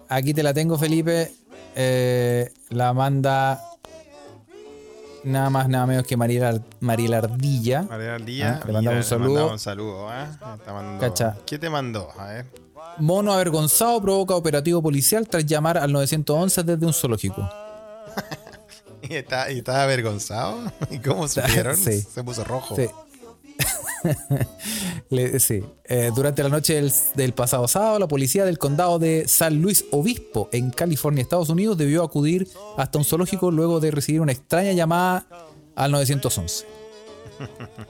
[0.10, 1.32] aquí te la tengo, Felipe.
[1.76, 3.62] Eh, la manda
[5.24, 7.84] nada más, nada menos que Mariela, Mariela Ardilla.
[7.84, 8.60] Mariela Ardilla.
[8.62, 9.28] Ah, le mandamos un saludo.
[9.28, 10.26] Le mandamos un saludo, ¿eh?
[10.68, 11.38] Mandó- Cacha.
[11.46, 12.10] ¿Qué te mandó?
[12.20, 12.46] A ver.
[12.98, 17.50] Mono avergonzado provoca operativo policial tras llamar al 911 desde un zoológico.
[19.02, 20.60] ¿Y está, y avergonzado?
[20.90, 21.76] ¿Y cómo supieron?
[21.78, 22.02] Sí.
[22.02, 22.76] Se puso rojo.
[22.76, 22.88] Sí.
[25.10, 25.64] Le- sí.
[25.86, 29.86] Eh, durante la noche del, del pasado sábado, la policía del condado de San Luis
[29.92, 34.72] Obispo, en California, Estados Unidos, debió acudir hasta un zoológico luego de recibir una extraña
[34.74, 35.26] llamada
[35.76, 36.66] al 911.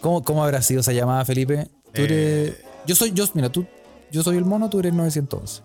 [0.00, 1.68] ¿Cómo, cómo habrá sido esa llamada, Felipe?
[1.92, 2.64] Tú eres- Eh.
[2.86, 3.66] yo soy, yo, mira, tú,
[4.10, 5.62] yo soy el mono, tú eres 911.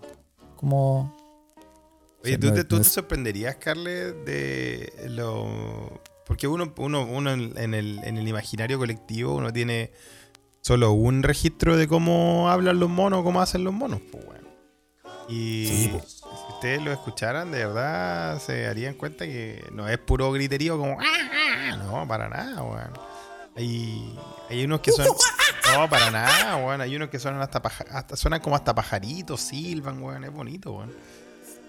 [0.56, 1.14] Como.
[2.24, 6.00] Oye, Sí, ¿tú, no- te, tú no te es- sorprenderías, Carle, de lo...
[6.30, 9.90] Porque uno, uno, uno en, en el, en el imaginario colectivo, uno tiene
[10.60, 14.46] solo un registro de cómo hablan los monos, cómo hacen los monos, pues, weón.
[15.28, 20.30] Y Sí, si ustedes lo escucharan, de verdad se darían cuenta que no es puro
[20.30, 21.00] griterío como...
[21.00, 21.04] "Ah,
[21.72, 22.92] ah", No, para nada, weón.
[23.56, 24.16] Hay,
[24.48, 25.06] hay unos que son...
[25.74, 26.80] No, para nada, weón.
[26.80, 30.22] Hay unos que suenan hasta, paja- hasta suenan como hasta pajaritos, silban, weón.
[30.22, 30.94] Es bonito, weón.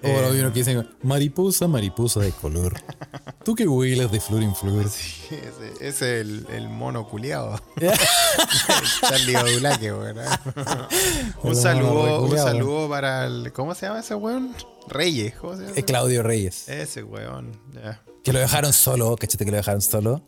[0.04, 2.74] Ahora Eh, hay uno que dice, mariposa, mariposa de color.
[3.46, 4.88] Tú que huelas de flor en flor.
[4.90, 7.60] Sí, ese, es el, el mono culiado.
[9.02, 9.88] Charlie Badulaque.
[9.88, 9.94] ¿eh?
[11.44, 13.52] un saludo, un saludo para el.
[13.54, 14.56] ¿Cómo se llama ese weón?
[14.88, 15.74] Reyes, ¿cómo se llama?
[15.76, 16.68] Es Claudio Reyes.
[16.70, 17.52] Ese weón.
[17.74, 18.02] ya.
[18.24, 20.22] Que lo dejaron solo, cachete que lo dejaron solo.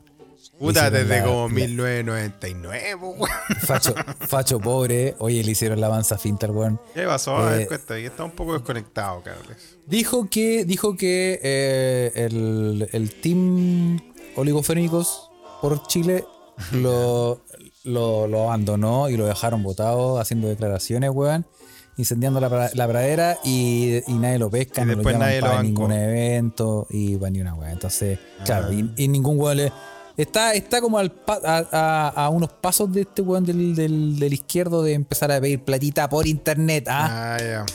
[0.60, 3.30] Puta, desde la- como la- 1999, weón.
[3.62, 3.94] Facho,
[4.28, 5.16] facho pobre.
[5.20, 6.80] Oye, le hicieron la avanza finta al weón.
[6.94, 7.54] ¿Qué pasó?
[7.56, 9.78] Eh, cuenta, y está un poco desconectado, Carles.
[9.88, 14.00] Dijo que, dijo que eh, el, el team
[14.36, 15.30] oligofrénicos
[15.62, 16.26] por Chile
[16.72, 17.42] lo,
[17.84, 21.46] lo, lo abandonó y lo dejaron botado haciendo declaraciones, weón.
[21.96, 25.42] Incendiando la, la pradera y, y nadie lo pesca, Y no lo después llaman nadie
[25.42, 27.72] lo para ningún evento y va ni una weá.
[27.72, 28.74] Entonces, claro, Ah.
[28.74, 29.72] y, y ningún weón le.
[30.16, 34.20] Está, está como al pa- a, a- a unos pasos de este weón del, del,
[34.20, 36.88] del izquierdo de empezar a pedir platita por internet.
[36.90, 37.36] ¿ah?
[37.36, 37.66] Ah, ya.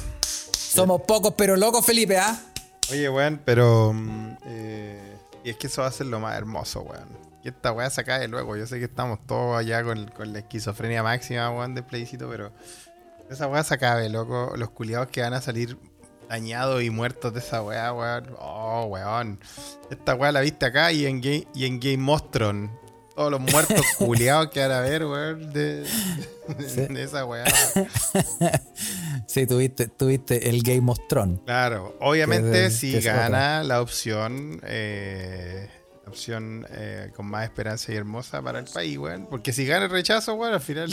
[0.57, 2.39] Somos pocos pero locos, Felipe, ¿ah?
[2.91, 3.93] Oye, weón, pero.
[3.93, 7.09] mm, eh, y es que eso va a ser lo más hermoso, weón.
[7.43, 8.57] Y esta weá se cae luego.
[8.57, 12.53] Yo sé que estamos todos allá con, con la esquizofrenia máxima, weón, del plebiscito, pero.
[13.31, 14.53] Esa weá se acabe, loco.
[14.57, 15.77] Los culiados que van a salir
[16.29, 18.35] dañados y muertos de esa weá, weón.
[18.39, 19.41] Oh, weón.
[19.91, 22.71] Esta weá la viste acá y en Game, y en Game Mostron.
[23.15, 26.81] Todos los muertos culiados que van a ver, weón, de, de- Sí.
[26.93, 27.45] de esa weá.
[29.27, 31.41] Sí, tuviste, tuviste el Game Thrones.
[31.45, 35.69] Claro, obviamente si gana la opción, eh,
[36.07, 39.27] opción eh, con más esperanza y hermosa para el país, weón.
[39.29, 40.91] Porque si gana el rechazo, weón, al final,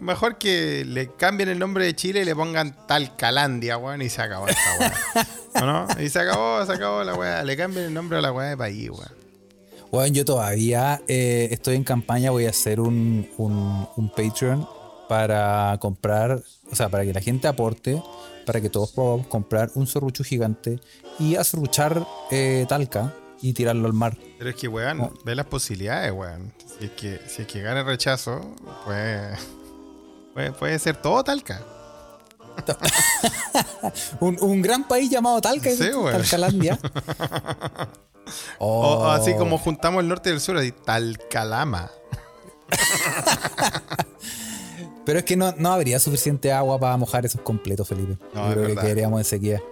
[0.00, 4.22] mejor que le cambien el nombre de Chile y le pongan Talcalandia, weón, y se
[4.22, 5.26] acabó esta weón.
[5.54, 5.86] ¿O no?
[6.02, 7.42] Y se acabó, se acabó la weá.
[7.42, 9.12] Le cambien el nombre a la weá de país, weón.
[9.90, 14.68] Bueno, yo todavía eh, estoy en campaña, voy a hacer un, un, un Patreon
[15.08, 18.02] para comprar, o sea, para que la gente aporte,
[18.44, 20.80] para que todos podamos comprar un serrucho gigante
[21.20, 24.16] y aserruchar eh, talca y tirarlo al mar.
[24.38, 25.12] Pero es que, weón, Oh.
[25.24, 26.52] ve las posibilidades, weón.
[26.78, 28.40] Si es que, si es que gana el rechazo,
[28.84, 29.38] pues...
[30.36, 31.62] Puede, puede ser todo Talca.
[34.20, 35.88] Un, un gran país llamado Talca, Sí.
[36.12, 36.78] Talcalandia.
[38.58, 38.98] O, Oh.
[39.04, 41.88] o así como juntamos el norte y el sur, así, Talcalama.
[45.06, 48.18] Pero es que no, no habría suficiente agua para mojar esos completos, Felipe.
[48.34, 49.62] No, Yo creo que quedaríamos en sequía.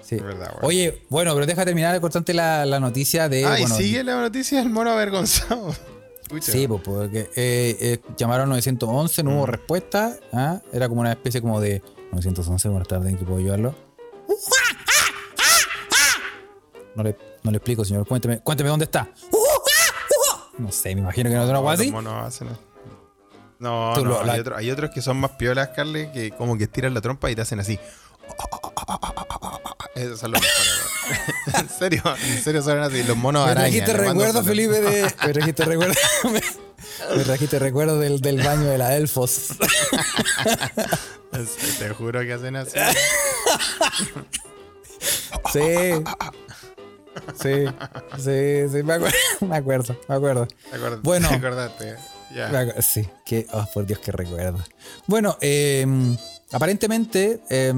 [0.00, 0.16] Sí.
[0.16, 0.54] Verdad.
[0.62, 3.44] Oye, bueno, pero deja terminar de cortarte la, la noticia de.
[3.44, 5.74] ah, y bueno, sigue la noticia del mono avergonzado.
[6.40, 9.34] Sí, pues porque eh, eh, llamaron 911, no Mm.
[9.36, 10.16] hubo respuesta.
[10.32, 10.60] ¿ah?
[10.72, 11.82] Era como una especie como de
[12.12, 13.74] 911, buenas tardes, ¿en qué puedo ayudarlo?
[16.94, 18.06] No le, no le explico, señor.
[18.06, 19.08] Cuénteme, cuénteme dónde está.
[20.58, 21.90] No sé, me imagino que no es una así.
[23.58, 26.30] No, Tú no, lo- la- hay, otro- hay otros que son más piolas, Carly, que
[26.32, 27.78] como que estiran la trompa y te hacen así.
[29.94, 30.70] Esos son los mejores.
[31.60, 33.02] En serio, en serio son así.
[33.02, 33.66] Los monos Me araña.
[33.84, 34.46] trajiste le mando recuerdo, saludos.
[34.46, 35.02] Felipe, de.
[35.26, 35.94] Me trajiste recuerdo.
[36.24, 39.48] me, me trajiste recuerdo del, del baño de la Elfos.
[41.78, 42.78] Te juro que hacen así.
[45.52, 45.60] Sí.
[47.40, 47.64] Sí,
[48.18, 50.46] sí, sí, me acuerdo, me acuerdo, me acuerdo.
[50.70, 51.00] ¿Te acuerdas?
[51.02, 51.28] Bueno.
[51.28, 51.96] ¿Te acordaste?
[52.34, 52.48] Ya.
[52.48, 54.58] Me Sí, que, oh, por Dios, que recuerdo.
[55.06, 55.86] Bueno, eh,
[56.54, 57.72] aparentemente eh,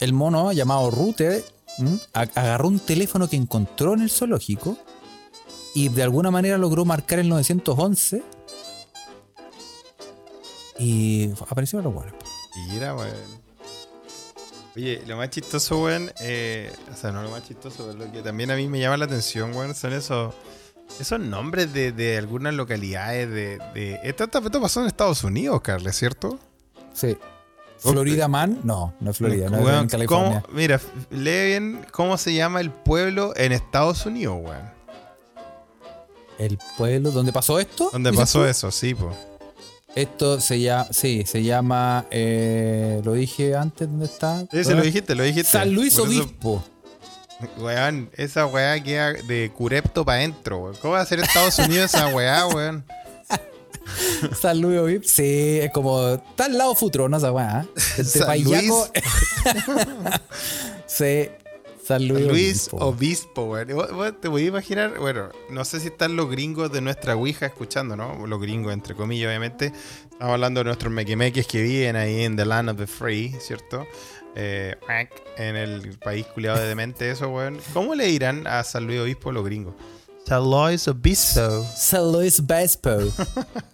[0.00, 1.44] el mono llamado Rute
[2.12, 4.76] agarró un teléfono que encontró en el zoológico
[5.74, 8.22] y de alguna manera logró marcar el 911
[10.78, 12.14] y apareció los buenos.
[12.70, 13.10] Mira, güey.
[14.76, 18.22] Oye, lo más chistoso, weón, eh, o sea, no lo más chistoso, pero lo que
[18.22, 20.34] también a mí me llama la atención, weón, son esos,
[20.98, 23.58] esos nombres de, de algunas localidades de...
[23.72, 26.40] de esto, esto- esto pasó en Estados Unidos, Carles, ¿cierto?
[26.92, 27.16] Sí.
[27.92, 30.42] Florida Man, no, no es Florida, no, es en California.
[30.42, 34.74] ¿cómo- mira, lee bien cómo se llama el pueblo en Estados Unidos, weón.
[36.38, 37.90] El pueblo donde pasó esto.
[37.92, 38.44] ¿Dónde dices pasó tú?
[38.46, 38.70] eso?
[38.70, 39.14] Sí, pues.
[39.94, 44.40] Esto se llama, sí, se llama, eh, lo dije antes, ¿dónde está?
[44.50, 45.52] Sí, se lo dijiste, lo dijiste.
[45.52, 46.64] San Luis Por eso- Obispo.
[47.58, 50.76] Weón, esa weá queda de Curepto para adentro, weón.
[50.80, 52.84] ¿Cómo va a ser Estados Unidos esa weá, weón?
[54.40, 55.08] San Luis Obispo.
[55.08, 57.66] Sí, es como, está al lado futuro, no esa weá.
[57.96, 58.90] Entre San Payaco-
[60.86, 61.28] sí,
[61.84, 62.76] San Luis, Luis Obispo.
[62.78, 63.68] Obispo, weón.
[63.74, 64.98] ¿Vos- vos ¿Te voy a imaginar?
[64.98, 68.26] Bueno, no sé si están los gringos de nuestra Ouija escuchando, ¿no?
[68.26, 69.72] Los gringos, entre comillas, obviamente.
[70.10, 73.86] Estamos hablando de nuestros mequimeques que viven ahí en The Land of the Free, ¿cierto?
[74.36, 74.74] Eh,
[75.36, 77.58] en el país culiado de demente, eso, weón.
[77.72, 79.74] ¿Cómo le dirán a San Luis Obispo los gringos?
[80.26, 81.66] San Luis Obispo.
[81.76, 82.90] San Luis Obispo.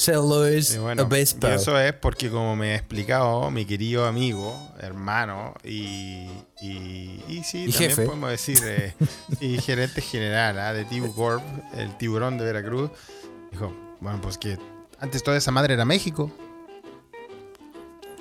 [0.00, 1.46] San Luis Y bueno, Obispo.
[1.46, 6.26] y eso es porque como me ha explicado mi querido amigo, hermano y,
[6.62, 8.06] y, y sí, Y también jefe.
[8.06, 8.94] podemos decir, eh,
[9.40, 11.42] y gerente general ah, de Tibu Corp,
[11.76, 12.90] el tiburón de Veracruz,
[13.50, 14.58] dijo, bueno, pues que
[14.98, 16.30] antes toda esa madre era México.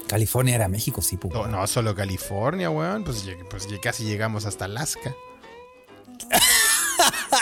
[0.08, 1.30] California era México, sí, pu.
[1.30, 5.14] No, no solo California, weón, pues, pues ya casi llegamos hasta Alaska.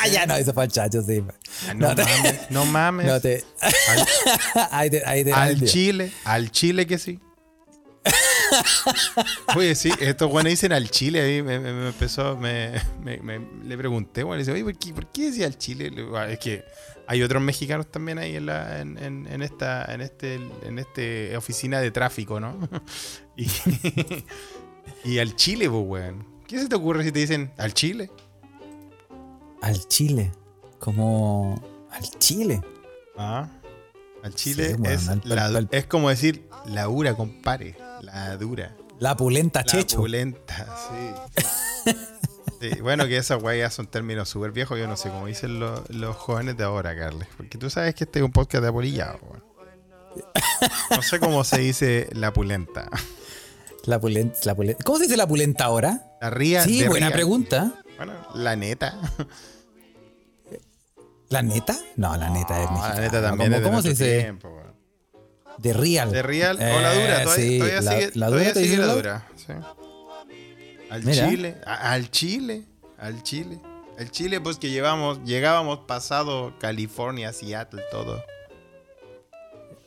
[0.07, 1.23] Ah, ya no, eso fue chacho, sí.
[1.67, 3.05] Ah, no, No te- mames, no mames.
[3.07, 3.43] No te.
[4.71, 7.19] ahí te, ahí te Al ahí Chile, al Chile que sí.
[9.55, 11.21] Oye, sí, estos buenos dicen al Chile.
[11.21, 12.73] A mí me, me- me empezó, me,
[13.65, 15.91] le pregunté, bueno, le dice, oye, ¿por qué, por qué decía al Chile?
[16.15, 16.63] "Ah, es que
[17.07, 21.35] hay otros mexicanos también ahí en, la, en, en- en esta en este, en este
[21.37, 22.57] oficina de tráfico, ¿no?
[23.35, 23.47] y,
[25.03, 26.37] y al Chile, pues, weón.
[26.47, 28.09] ¿Qué se te ocurre si te dicen al Chile?
[29.61, 30.31] Al Chile.
[30.79, 31.61] Como.
[31.91, 32.61] Al Chile.
[33.17, 33.49] Ah,
[34.23, 37.75] al Chile Sí, es, al- la- al- al- es como decir la dura, compare.
[38.01, 38.75] La dura.
[38.99, 39.97] La pulenta La Checho.
[39.97, 41.93] pulenta, sí.
[42.59, 44.79] Sí, Bueno, que esas weas son términos súper viejos.
[44.79, 47.27] Yo no sé cómo dicen lo- los jóvenes de ahora, Carles.
[47.37, 49.19] Porque tú sabes que este es un podcast de apolillado.
[50.89, 52.89] No sé cómo se dice la pulenta.
[53.85, 54.83] La pulenta, la pulenta.
[54.83, 56.17] ¿Cómo se dice la pulenta ahora?
[56.19, 56.63] La ría.
[56.63, 57.13] Sí, de buena ría.
[57.15, 57.73] pregunta.
[57.97, 58.99] Bueno, la neta.
[61.29, 61.75] ¿La neta?
[61.97, 62.95] No, la neta es mexicana.
[62.95, 64.19] la neta también ¿Cómo, es de cómo se dice?
[64.21, 64.61] tiempo.
[65.57, 66.11] De real.
[66.11, 67.21] De real o la dura.
[67.21, 69.27] Eh, Todavía, sí, todavía la, sigue, la todavía dura te sigue la- dura.
[69.35, 69.53] sí.
[70.89, 71.29] Al Mira.
[71.29, 71.57] Chile.
[71.65, 72.63] a- al Chile.
[72.97, 73.59] Al Chile.
[73.97, 78.23] El Chile, pues que llevamos, llegábamos pasado California, Seattle, todo.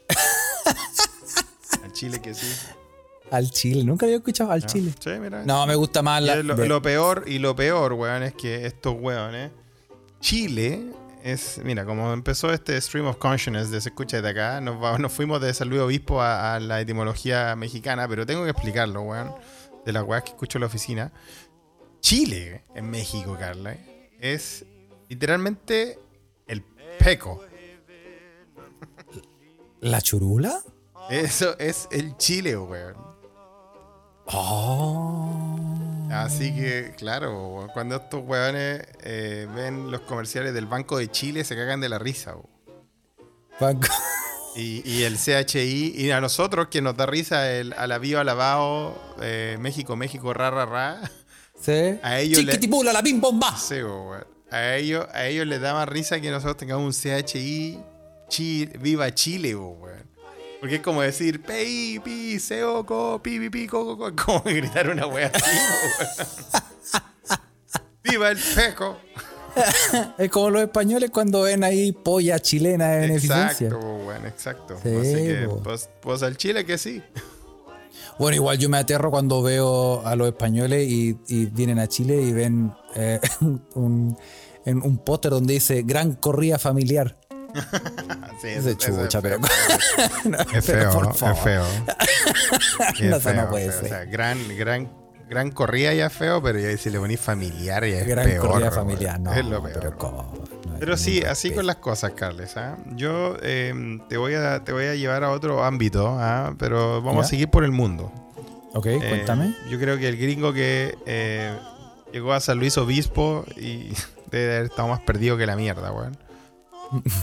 [1.84, 2.46] Al Chile que sí.
[3.30, 3.84] Al Chile.
[3.84, 4.66] Nunca había escuchado al No.
[4.66, 4.92] Chile.
[4.98, 5.44] Sí, mira.
[5.44, 6.36] No, me gusta más la.
[6.42, 9.50] lo, de- lo peor, y lo peor, weón, es que estos weones.
[10.20, 10.84] Chile
[11.22, 11.60] es.
[11.64, 15.12] Mira, como empezó este stream of consciousness de se escucha desde acá, nos, va- nos
[15.12, 19.32] fuimos de San Luis Obispo a, a la etimología mexicana, pero tengo que explicarlo, weón.
[19.86, 21.12] De las weas que escucho en la oficina.
[22.00, 23.76] Chile, en México, Carla,
[24.18, 24.64] es
[25.08, 25.98] literalmente
[26.46, 26.62] el
[26.98, 27.42] peco.
[29.80, 30.60] ¿La churula?
[31.08, 32.94] Eso es el Chile, weón.
[34.32, 35.26] Oh.
[36.12, 41.54] Así que, claro, cuando estos weones eh, ven los comerciales del Banco de Chile, se
[41.56, 42.32] cagan de la risa.
[42.34, 42.48] bo.
[43.60, 43.88] Banco-
[44.56, 49.56] Y, y el CHI, y a nosotros que nos da risa el alabío alabao, eh,
[49.60, 51.00] México, México, ra, ra, ra.
[51.60, 51.98] ¿Sí?
[52.02, 53.56] A ellos le- la bim bomba.
[53.56, 54.16] Sí, bo,
[54.50, 57.78] a, ellos, a ellos les da más risa que nosotros tengamos un CHI,
[58.28, 60.09] Chi- viva Chile, bo, weón.
[60.60, 64.42] Porque es como decir, pei, pi, seo, co, pi, pi, pi, co, co, co", como
[64.44, 65.50] gritar una wea así.
[68.04, 68.98] ¡Viva el peco!
[70.18, 73.10] Es como los españoles cuando ven ahí polla chilena en.
[73.10, 74.78] Exacto, weón, exacto.
[74.80, 77.02] Sí, Así que, pues, pues al Chile que sí.
[78.18, 82.22] Bueno, igual yo me aterro cuando veo a los españoles y, y vienen a Chile
[82.22, 83.18] y ven eh,
[83.74, 84.16] un,
[84.66, 87.18] un póster donde dice Gran Corrida Familiar.
[88.40, 90.08] Sí, chucha, es pero- feo.
[90.30, 91.36] No, Es pero feo, por es favor.
[91.42, 91.64] feo.
[92.96, 93.72] Sí, No, es no feo, puede feo.
[93.80, 93.84] ser.
[93.84, 94.90] O sea, gran, gran,
[95.28, 98.46] gran corrida ya es feo, pero ya si le ponís familiar ya es Gran peor.
[98.48, 99.32] corrida familiar, no.
[99.32, 99.78] Es lo peor.
[99.80, 100.34] Pero, ¿cómo?
[100.66, 102.56] No, Pero no, sí, así con las cosas, Carles.
[102.56, 102.76] ¿ah?
[102.96, 106.54] Yo eh, te, voy a, te voy a llevar a otro ámbito, ¿ah?
[106.58, 107.26] pero vamos ¿Ya?
[107.26, 108.12] a seguir por el mundo.
[108.72, 109.54] Ok, Eh, cuéntame.
[109.68, 111.52] yo creo que el gringo que eh,
[112.12, 113.92] llegó a San Luis Obispo y
[114.30, 116.16] debe haber estado más perdido que la mierda, weón.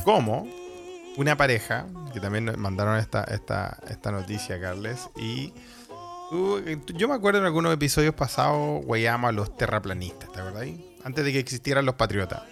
[0.03, 0.47] Como
[1.17, 5.51] una pareja, que también mandaron esta, esta, esta noticia, Carles, y
[6.29, 6.61] tú-
[6.93, 10.67] yo me acuerdo en algunos episodios pasados, weyamos a los terraplanistas, ¿te acuerdas?
[11.03, 12.43] Antes de que existieran los patriotas.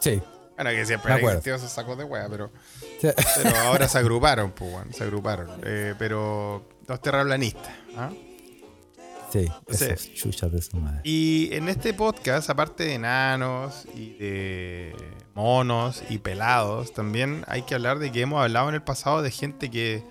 [0.00, 0.20] Sí.
[0.56, 2.50] Bueno, que siempre existido esos sacos de wea, pero,
[3.00, 3.08] Sí.
[3.42, 5.48] pero ahora se agruparon, pues, se agruparon.
[5.64, 7.72] Eh, pero los terraplanistas.
[7.96, 8.10] ¿ah?
[9.32, 11.00] Sí, esos chuchas de su madre.
[11.04, 14.94] Y en este podcast, aparte de enanos y de
[15.34, 19.30] monos y pelados, también hay que hablar de que hemos hablado en el pasado de
[19.30, 20.02] gente que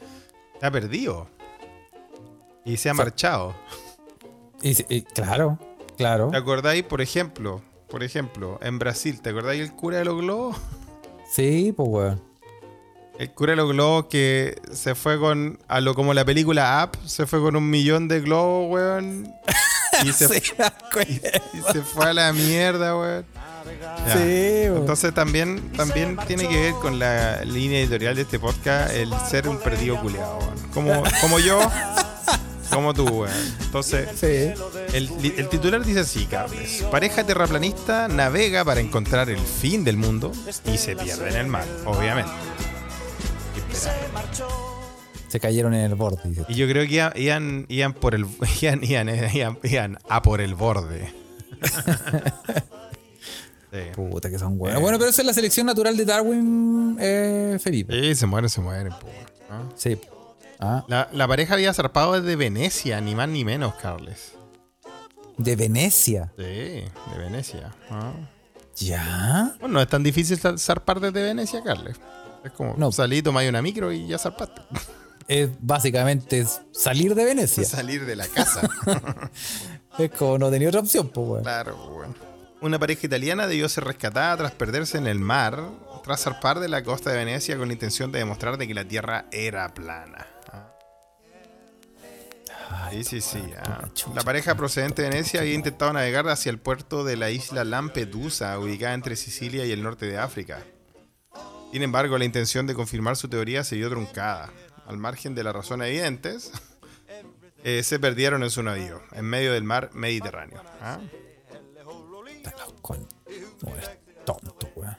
[0.59, 1.28] se ha perdido
[2.65, 3.55] y se ha marchado.
[4.61, 5.57] Y, y claro,
[5.97, 6.30] claro.
[6.32, 10.57] ¿Te acordáis, por ejemplo, por ejemplo, en Brasil, ¿te acordáis el cura de los globos?
[11.32, 12.22] Sí, pues weón.
[13.19, 16.97] El cura de los globos que se fue con, a lo como la película Up,
[17.07, 19.32] se fue con un millón de globos, weón.
[20.05, 21.11] Y se, Sí, acuerdo.
[21.53, 23.26] y se fue a la mierda, weón.
[24.07, 24.14] Ya.
[24.18, 24.64] Sí.
[24.66, 29.47] Entonces también, también tiene que ver con la línea editorial de este podcast el ser
[29.47, 30.39] un perdido culeado.
[30.74, 31.59] Como, como yo,
[32.72, 33.32] como tú, weón.
[33.62, 34.53] Entonces, Sí.
[34.95, 36.84] el, el titular dice así, Carles.
[36.89, 40.32] Pareja terraplanista navega para encontrar el fin del mundo
[40.72, 42.32] y se pierde en el mar, obviamente.
[45.28, 46.22] Se cayeron en el borde.
[46.26, 46.43] dice.
[46.49, 48.26] Y yo creo que iban, iban, iban por el
[48.62, 51.14] iban, iban, iban- iban a por el borde.
[53.72, 53.78] Sí.
[53.95, 54.82] Puta que son buenos.
[54.82, 57.93] Bueno, pero esa es la selección natural de Darwin, eh, Felipe.
[57.99, 58.89] Sí, se mueren, se mueren.
[58.89, 59.72] ¿no?
[59.76, 59.97] Sí.
[60.59, 64.34] Ah, La, la pareja había zarpado desde Venecia, ni más ni menos, Carles.
[65.38, 66.32] de Venecia.
[66.38, 67.72] Sí, de Venecia.
[67.89, 68.11] ah.
[68.78, 69.53] ¿Ya?
[69.59, 71.97] Bueno, no es tan difícil zar- zarpar desde Venecia, Carles.
[72.43, 72.91] Es como No.
[72.91, 74.61] salir, tomar una micro y ya zarpaste.
[75.28, 77.63] Es básicamente salir de Venecia.
[77.63, 78.67] Salir de la casa.
[79.97, 81.43] Es como no tenía otra opción, pues, weón.
[81.43, 82.13] claro, bueno.
[82.62, 85.64] Una pareja italiana debió ser rescatada tras perderse en el mar,
[86.03, 88.86] tras zarpar de la costa de Venecia con la intención de demostrar de que la
[88.86, 90.28] Tierra era plana.
[92.70, 92.89] Ah.
[92.91, 93.43] Sí, sí, sí.
[93.66, 93.89] ah.
[94.14, 98.59] La pareja procedente de Venecia había intentado navegar hacia el puerto de la isla Lampedusa,
[98.59, 100.59] ubicada entre Sicilia y el norte de África.
[101.72, 104.51] Sin embargo, la intención de confirmar su teoría se vio truncada.
[104.86, 106.51] Al margen de las razones evidentes,
[107.64, 110.62] eh, se perdieron en su navío, en medio del mar Mediterráneo.
[110.80, 110.99] ¿ah?
[112.43, 113.07] Puta la con-
[113.61, 113.89] No eres
[114.25, 114.97] tonto, weón.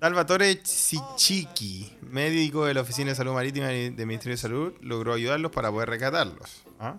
[0.00, 5.52] Salvatore Ciccichi, médico de la Oficina de Salud Marítima del Ministerio de Salud, logró ayudarlos
[5.52, 6.62] para poder rescatarlos.
[6.80, 6.96] ¿ah?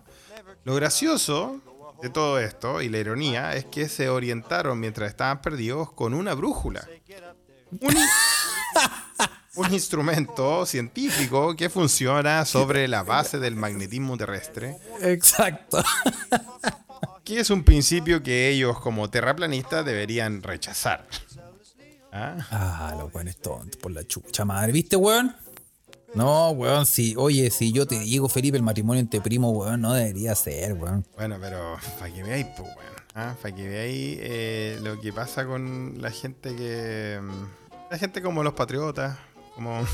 [0.64, 1.60] Lo gracioso
[2.00, 6.32] de todo esto y la ironía es que se orientaron mientras estaban perdidos con una
[6.34, 6.88] brújula.
[7.80, 7.94] Un,
[9.56, 15.82] un instrumento científico que funciona sobre la base del magnetismo terrestre, Exacto.
[17.24, 21.06] que es un principio que ellos como terraplanistas deberían rechazar.
[22.12, 22.36] ¿Ah?
[22.50, 24.72] Ah, los weones tontos por la chucha madre.
[24.72, 25.34] ¿Viste, weón?
[26.14, 29.94] No, weón, si, oye, si yo te digo, Felipe, el matrimonio entre primo, weón, no
[29.94, 31.04] debería ser, weón.
[31.16, 32.90] Bueno, pero para que veáis, pues, bueno.
[33.42, 37.18] Para que veáis eh, lo que pasa con la gente que.
[37.20, 39.16] mm, La gente como los patriotas,
[39.56, 39.84] como.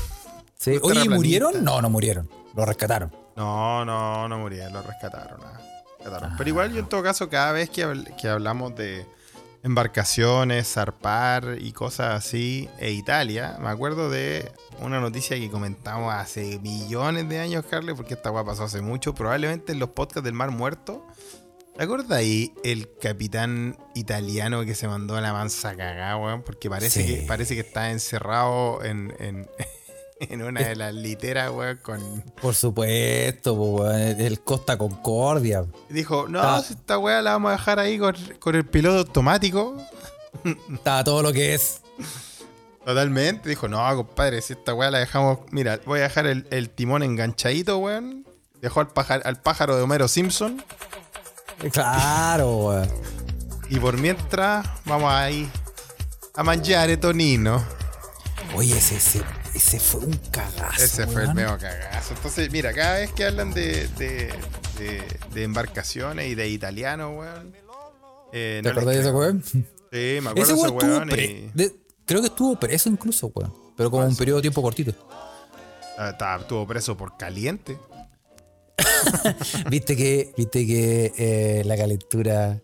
[0.57, 0.71] Sí.
[0.71, 1.15] Oye, ¿y terraplanistas.
[1.15, 1.63] murieron?
[1.63, 2.29] No, no murieron.
[2.55, 3.11] Lo rescataron.
[3.35, 5.39] No, no, no murieron, lo rescataron.
[5.43, 5.59] ah,
[6.03, 6.35] rescataron.
[6.37, 9.05] Pero igual yo en todo caso, cada vez que, habl- que hablamos de
[9.63, 16.59] embarcaciones, zarpar y cosas así, e Italia, me acuerdo de una noticia que comentamos hace
[16.59, 20.33] millones de años, Carles, porque esta weá pasó hace mucho, probablemente en los podcasts del
[20.33, 21.05] Mar Muerto.
[21.77, 26.41] ¿Te acuerdas ahí el capitán italiano que se mandó a la mansa cagada, weón?
[26.43, 27.15] Porque parece, Sí.
[27.15, 29.47] que, parece que está encerrado en, en,
[30.29, 32.21] en una de las literas, weón, con...
[32.41, 33.95] Por supuesto, weón.
[34.19, 35.65] El, Costa Concordia.
[35.89, 36.61] Dijo, no, Ah.
[36.65, 39.75] si esta weá la vamos a dejar ahí con, con el piloto automático.
[40.73, 41.81] Estaba todo lo que es.
[42.85, 43.49] Totalmente.
[43.49, 45.39] Dijo, no, compadre, si esta weá la dejamos...
[45.51, 48.25] Mira, voy a dejar el, el timón enganchadito, weón.
[48.61, 50.63] Dejó al pájaro, al pájaro de Homero Simpson.
[51.71, 52.89] Claro, weón.
[53.69, 55.49] Y por mientras, vamos ahí
[56.35, 57.63] a mangiare tonino.
[58.55, 59.21] Oye, ese, ese,
[59.55, 60.83] ese fue un cagazo.
[60.83, 62.13] Ese fue el medio cagazo.
[62.15, 64.33] Entonces, mira, cada vez que hablan de, de,
[64.77, 67.53] de- de embarcaciones y de italiano, weón.
[68.33, 69.43] eh, ¿Te no acordás de ese weón?
[69.43, 69.59] Sí,
[70.21, 71.75] me acuerdo Ese de ese weón y- de-
[72.05, 73.53] Creo que estuvo preso incluso, weón.
[73.77, 74.93] Pero como un periodo de tiempo cortito.
[75.97, 77.77] Ah, estaba- estuvo preso por caliente.
[79.69, 82.59] Viste que, viste que eh, la calentura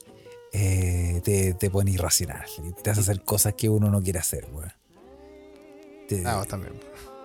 [0.52, 2.46] eh, te, te pone irracional.
[2.84, 4.72] Te hace hacer cosas que uno no quiere hacer, weón.
[6.08, 6.74] Te, Ah, vos también.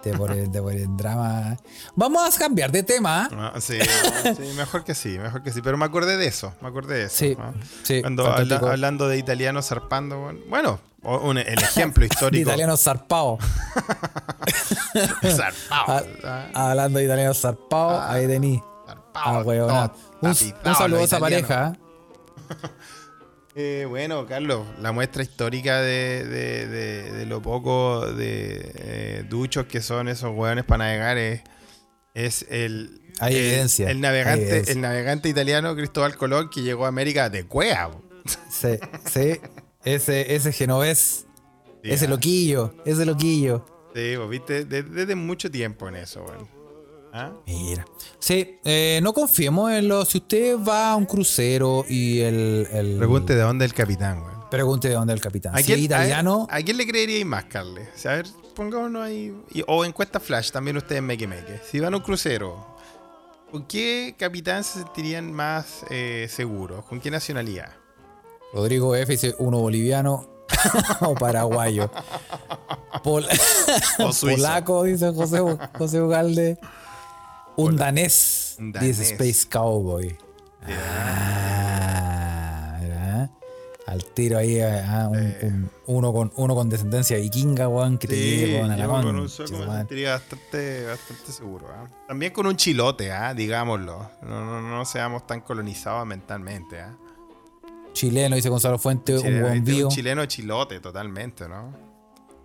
[0.02, 1.56] te pone, te drama.
[1.94, 3.28] Vamos a cambiar de tema.
[3.32, 3.52] ¿ah?
[3.60, 3.78] Sí,
[4.36, 5.62] sí, mejor que sí, mejor que sí.
[5.62, 7.16] Pero me acordé de eso, me acordé de eso.
[7.16, 7.36] Sí,
[7.84, 8.00] sí.
[8.00, 12.48] Cuando habla- hablando de italianos zarpando, bueno, un- el ejemplo histórico.
[12.48, 13.38] italiano zarpado.
[15.24, 18.12] zarpado, Ah, Hablando de italiano zarpado, Ah.
[18.12, 18.60] ahí tení.
[18.86, 19.38] zarpado.
[19.38, 19.90] Ah, weón.
[20.20, 21.72] Un, un, saludo a esa pareja.
[23.54, 30.34] Eh, bueno, Carlos, la muestra histórica de, lo poco de eh, duchos que son esos
[30.34, 31.42] hueones para navegar es,
[32.14, 33.90] es el, Hay evidencia.
[33.90, 37.90] el, navegante, el navegante italiano Cristóbal Colón que llegó a América de cuea.
[38.48, 38.78] Sí,
[39.10, 39.40] sí.
[39.84, 41.26] Ese, ese genovés,
[41.82, 43.66] ese loquillo, ese loquillo.
[43.94, 46.61] Sí, vos viste, desde, mucho tiempo en eso, weón.
[47.12, 47.32] ¿Ah?
[47.46, 47.84] Mira.
[48.18, 50.04] Sí, eh, no confiemos en lo.
[50.04, 52.96] Si usted va a un crucero y el.
[52.98, 54.34] Pregunte de dónde el capitán, güey.
[54.50, 55.54] Pregunte de dónde el capitán.
[55.62, 56.46] Si italiano.
[56.50, 58.04] ¿A, quién le creería más, Carles?
[58.06, 59.34] a ver, pongámonos ahí.
[59.66, 61.60] o encuesta flash, también ustedes meque meque.
[61.70, 62.76] Si van a un crucero,
[63.50, 66.84] ¿con qué capitán se sentirían más eh, seguros?
[66.86, 67.72] ¿Con qué nacionalidad?
[68.52, 69.10] Rodrigo F.
[69.10, 70.28] dice uno boliviano
[71.00, 71.90] o paraguayo.
[73.04, 73.20] o
[74.20, 75.40] Polaco, dice José,
[75.78, 76.58] José Ugalde.
[77.56, 80.16] Un danés, dice Space Cowboy.
[80.64, 81.98] Ah,
[83.86, 85.52] Al tiro ahí, ah, eh.
[85.86, 90.86] uno, con, uno con descendencia vikinga, weón, que te llegue con Con un sentiría bastante,
[90.86, 91.66] bastante seguro.
[91.66, 91.88] ¿eh?
[92.08, 93.34] También con un chilote, ¿eh?
[93.36, 94.10] digámoslo.
[94.22, 96.78] No, no, no, seamos tan colonizados mentalmente.
[97.92, 101.76] Chileno, dice Gonzalo Fuente, un buen Un chileno chilote, totalmente, ¿no?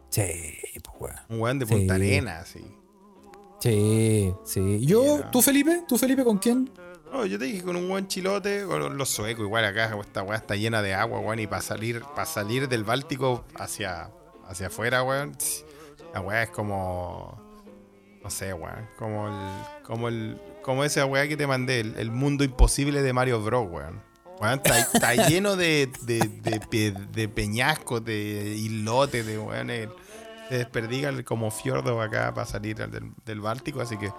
[0.09, 1.15] Sí, pues, weón.
[1.29, 2.76] Un weón de Punta Arenas, sí.
[3.59, 4.85] Sí, sí.
[4.85, 5.83] Yo, ¿tú Felipe?
[5.87, 6.69] ¿Tú Felipe con quién?
[7.11, 10.37] No, yo te dije con un buen chilote, con los suecos, igual acá esta weá
[10.37, 14.09] está llena de agua, weón, y para salir, para salir del Báltico hacia,
[14.47, 15.35] hacia afuera, weón,
[16.13, 17.41] la weá es como.
[18.23, 18.89] No sé, weón.
[18.97, 19.83] Como el.
[19.83, 20.41] Como el.
[20.61, 24.01] Como esa weá que te mandé, el, mundo imposible de Mario Bros, weón.
[24.41, 29.69] weón está, lleno de, de, de, de, peñascos, de islotes, de weón
[30.49, 34.11] se desperdiga como fiordo acá para salir del, del Báltico, así que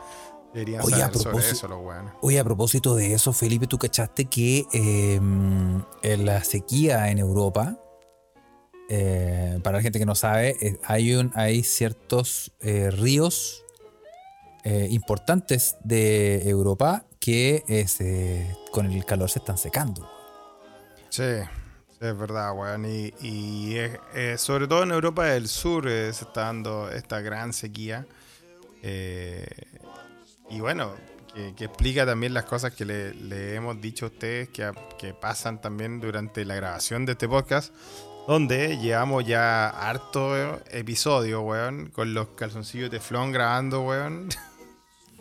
[0.52, 2.12] deberían saber sobre eso los weones.
[2.20, 7.78] Oye, a propósito de eso, Felipe, tú cachaste que em, en la sequía en Europa,
[8.88, 13.64] eh, para la gente que no sabe, eh, hay, un, hay ciertos eh, ríos
[14.90, 17.64] importantes de Europa que
[18.70, 20.06] con el calor se están secando.
[21.08, 21.22] Sí,
[22.00, 22.86] es verdad, weón.
[22.86, 28.06] Y, eh, sobre todo en Europa del Sur eh, se está dando esta gran sequía.
[28.82, 29.46] Eh,
[30.50, 30.94] y bueno,
[31.56, 36.44] que, explica también las cosas que le, hemos dicho a ustedes que, pasan también durante
[36.44, 37.74] la grabación de este podcast.
[38.26, 40.36] Donde llevamos ya harto
[40.70, 44.28] episodio, weón, con los calzoncillos de Flon grabando, weón.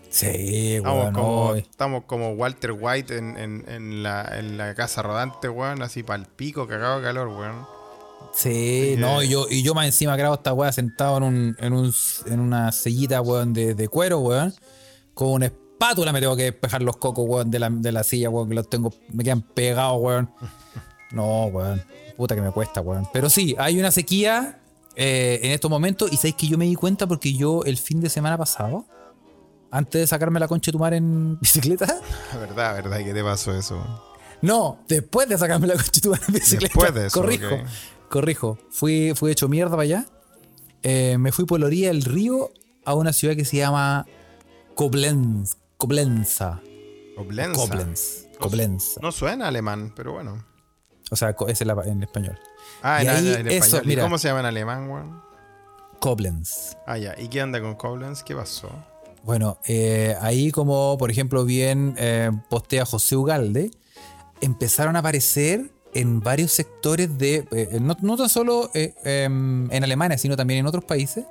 [0.09, 6.27] Sí, estamos, como, estamos como Walter White en, la, casa rodante, weón, así para el
[6.27, 7.65] pico, cagado de calor, weón.
[8.33, 11.73] Sí, no, y yo, y yo más encima grabo esta weá sentado en, un, en,
[11.73, 11.93] un,
[12.25, 14.53] en una sillita, weón, de, cuero, weón.
[15.13, 18.29] Con una espátula me tengo que despejar los cocos, weón, de la, de la silla,
[18.29, 20.31] weón, que los tengo, me quedan pegados, weón.
[21.09, 21.81] No, weón.
[22.17, 23.07] Puta que me cuesta, weón.
[23.13, 24.59] Pero sí, hay una sequía
[24.97, 26.11] eh, en estos momentos.
[26.11, 28.85] Y sabéis que yo me di cuenta porque yo el fin de semana pasado
[29.71, 31.85] antes de sacarme la concha de tu mar en bicicleta.
[32.39, 34.03] Verdad, verdad, ¿qué te pasó eso?
[34.41, 36.73] No, después de sacarme la concha de tu mar en bicicleta.
[36.73, 37.19] Después de eso.
[37.19, 37.57] Corrijo,
[38.09, 38.57] corrijo.
[38.69, 40.05] Fui, fui hecho mierda para allá.
[40.83, 42.51] Eh, me fui por la orilla del río
[42.85, 44.05] a una ciudad que se llama
[44.75, 46.61] Koblenz, Koblenza.
[47.15, 48.27] Koblenza.
[48.39, 48.99] Koblenz.
[49.01, 50.45] No suena alemán, pero bueno.
[51.09, 52.39] O sea, es en español.
[52.81, 53.91] Ah, en, español.
[53.91, 55.21] ¿Y cómo se llama en alemán, weón?
[55.99, 56.77] Koblenz.
[56.85, 57.15] Ah, ya.
[57.17, 58.23] ¿Y qué anda con Koblenz?
[58.23, 58.69] ¿Qué pasó?
[59.27, 63.71] Bueno, eh, ahí como por ejemplo bien eh, postea José Ugalde,
[64.39, 70.37] empezaron a aparecer en varios sectores de, eh, no, tan solo em, en Alemania, sino
[70.37, 71.25] también en otros países,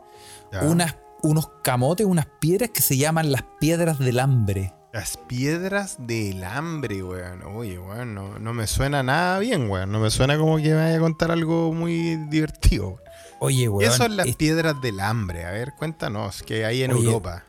[0.60, 4.74] unas, unos camotes, unas piedras que se llaman las piedras del hambre.
[4.92, 7.44] Las piedras del hambre, weón.
[7.44, 9.90] Oye, weón, no, me suena nada bien, weón.
[9.90, 12.98] No me suena como que me vaya a contar algo muy divertido.
[13.40, 13.90] Oye, weón.
[13.90, 15.46] ¿Qué son las piedras del hambre?
[15.46, 17.45] A ver, cuéntanos, que hay en Europa.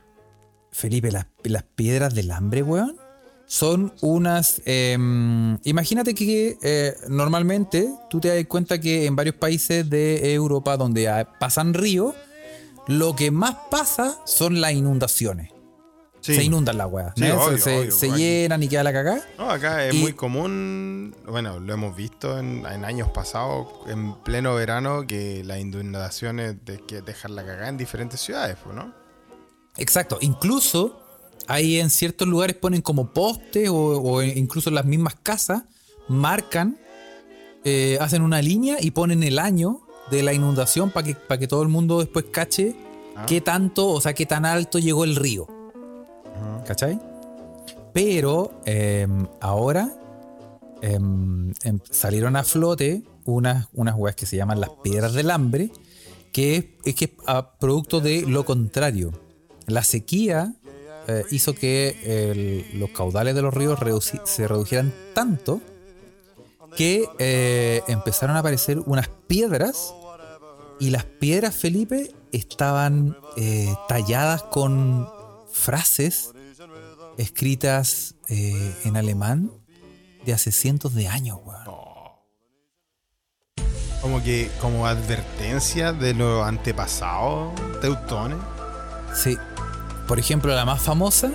[0.77, 2.95] Felipe, las, piedras del hambre, weón,
[3.47, 4.61] son unas...
[4.65, 10.77] Em, imagínate que eh, normalmente tú te das cuenta que en varios países de Europa
[10.77, 12.13] donde pasan ríos,
[12.85, 15.49] lo que más pasa son las inundaciones.
[16.21, 17.13] Se inundan las weas.
[17.15, 19.25] se, llenan y queda la cagada.
[19.39, 25.07] No, acá es muy común, bueno, lo hemos visto en, años pasados, en pleno verano,
[25.07, 29.06] que las inundaciones de, que dejan la cagada en diferentes ciudades, ¿no?
[29.77, 30.17] Exacto.
[30.21, 30.99] Incluso
[31.47, 35.63] ahí en ciertos lugares ponen como postes o, incluso en las mismas casas
[36.07, 36.77] marcan,
[37.63, 41.63] eh, hacen una línea y ponen el año de la inundación para que, que todo
[41.63, 42.75] el mundo después cache
[43.15, 43.25] ah.
[43.25, 45.47] qué tanto, o sea, qué tan alto llegó el río.
[46.65, 46.99] ¿Cachai?
[47.93, 49.91] Pero em, ahora
[50.81, 55.71] em, em, salieron a flote unas, unas weas que se llaman las piedras del hambre,
[56.31, 59.11] que es, es que es a producto de lo contrario.
[59.67, 60.53] La sequía
[61.07, 65.61] eh, hizo que el- los caudales de los ríos reduci- se redujeran tanto
[66.75, 69.93] que eh, empezaron a aparecer unas piedras
[70.79, 75.07] y las piedras, Felipe, estaban eh, talladas con
[75.51, 76.31] frases
[77.17, 79.49] escritas en alemán
[80.25, 81.63] de hace cientos de años, weón.
[84.01, 88.37] Como que, como advertencia de los antepasados teutones.
[89.15, 89.35] Sí.
[90.07, 91.31] Por ejemplo, la más famosa,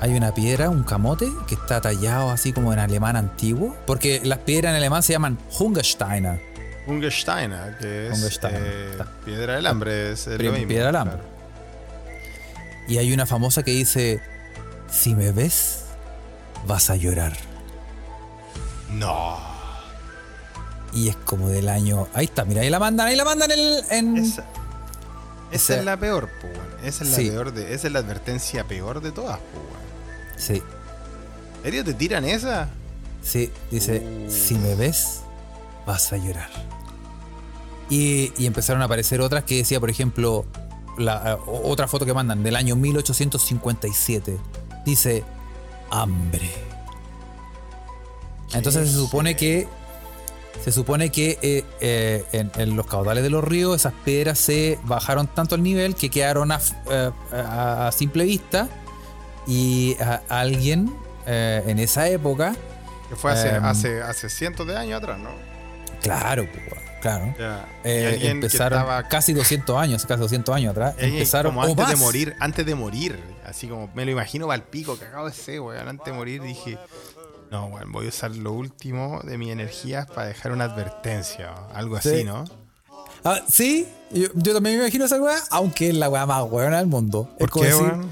[0.00, 4.38] hay una piedra, un camote, que está tallado así como en alemán antiguo, porque las
[4.40, 6.40] piedras en alemán se llaman Hungersteiner.
[6.86, 10.12] Hungersteiner, que es Hungersteiner, eh, piedra del hambre.
[10.12, 10.98] Es lo Piedra del claro.
[10.98, 11.18] hambre.
[12.88, 14.20] Y hay una famosa que dice,
[14.90, 15.84] si me ves,
[16.66, 17.32] vas a llorar.
[18.90, 19.36] No.
[20.92, 22.06] Y es como del año...
[22.14, 23.58] Ahí está, mira, ahí la mandan, ahí la mandan en...
[23.58, 26.75] el- en- Esa, esa Esa- es la peor, po, weón.
[26.86, 27.30] Esa es la Sí.
[27.30, 30.36] peor de, esa es la advertencia peor de todas, weón.
[30.38, 30.62] Sí,
[31.58, 32.68] ¿En serio te tiran esa?
[33.22, 34.30] sí, dice, Uh.
[34.30, 35.20] si me ves,
[35.86, 36.48] vas a llorar.
[37.90, 40.44] Y, y empezaron a aparecer otras que decía, por ejemplo,
[40.98, 44.38] la, eh, otra foto que mandan del año 1857.
[44.84, 45.24] Dice,
[45.90, 46.50] hambre.
[48.52, 49.66] Entonces se supone que
[50.66, 54.78] se supone que eh, eh, en, en los caudales de los ríos esas piedras se
[54.82, 56.60] bajaron tanto el nivel que quedaron a,
[56.90, 58.68] eh, a- a simple vista
[59.46, 60.92] y a- alguien
[61.26, 62.54] eh, en esa época,
[63.08, 63.64] Que fue hace, Em.
[63.64, 65.30] hace, hace cientos de años atrás, ¿no?
[66.02, 67.32] claro, pues, claro,
[67.84, 72.34] eh, empezaron estaba- casi 200 años, casi 200 años atrás, empezaron como antes de morir,
[72.40, 75.88] antes de morir, así como me lo imagino al pico, cagado de ese, weón.
[75.88, 76.78] Antes de morir dije,
[77.50, 81.74] no, weón, voy a usar lo último de mis energías para dejar una advertencia, o
[81.74, 82.08] algo Sí.
[82.08, 82.44] así, ¿no?
[83.24, 86.78] Ah, sí, yo, yo también me imagino esa weá, aunque es la weá más weona
[86.78, 87.28] del mundo.
[87.32, 88.10] Es ¿Por como qué, decir, weón?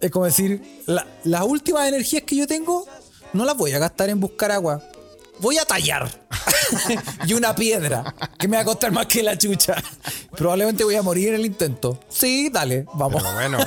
[0.00, 2.86] Es como decir, la- las últimas energías que yo tengo
[3.32, 4.82] no las voy a gastar en buscar agua.
[5.40, 6.08] Voy a tallar.
[7.26, 9.74] y una piedra que me va a costar más que la chucha.
[10.36, 12.00] Probablemente voy a morir en el intento.
[12.08, 13.22] Sí, dale, vamos.
[13.22, 13.58] Pero bueno,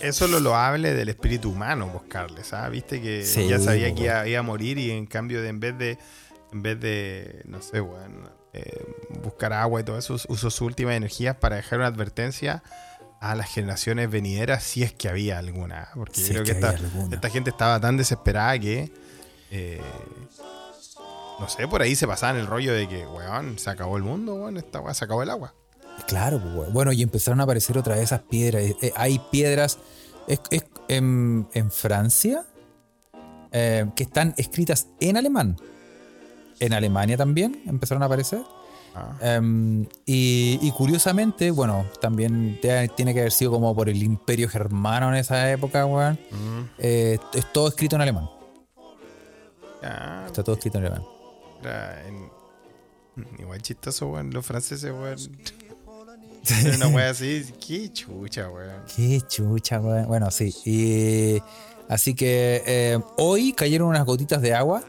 [0.00, 2.70] eso es lo loable del espíritu humano, buscarle, ¿sabes?
[2.72, 4.04] Viste que Sí, ya sabía que weón.
[4.04, 5.98] iba, iba a morir y en cambio de en vez de,
[6.52, 8.84] en vez de, no sé, weón, eh,
[9.22, 12.62] buscar agua y todo eso, usó sus últimas energías para dejar una advertencia
[13.20, 15.88] a las generaciones venideras, si es que había alguna.
[15.94, 18.92] Porque Si yo creo es que, que esta, esta gente estaba tan desesperada que,
[19.52, 19.80] eh,
[21.40, 24.34] no sé, por ahí se pasaban el rollo de que, weón, se acabó el mundo,
[24.34, 25.54] weón, esta weá, se acabó el agua.
[26.06, 26.72] Claro, pues, weón.
[26.72, 28.62] bueno, y empezaron a aparecer otra vez esas piedras.
[28.62, 29.78] Eh, eh, hay piedras
[30.28, 32.44] es- es- en, en Francia
[33.52, 35.56] eh, que están escritas en alemán.
[36.60, 38.42] En Alemania también empezaron a aparecer.
[38.94, 39.16] Ah.
[39.20, 44.48] Em, y, y curiosamente, bueno, también te- tiene que haber sido como por el imperio
[44.48, 46.18] germano en esa época, weón.
[46.30, 48.28] Mm, Eh, es todo escrito en alemán.
[49.82, 51.04] ya, Está todo escrito en alemán.
[51.64, 52.30] En-
[53.38, 54.30] Igual chistoso, weón.
[54.32, 55.16] Los franceses, weón.
[56.74, 57.44] Una wea así.
[57.64, 58.82] Qué chucha, weón.
[58.96, 60.06] Qué chucha, weón.
[60.06, 60.54] Bueno, sí.
[60.64, 61.42] Y
[61.88, 64.82] así que eh, hoy cayeron unas gotitas de agua.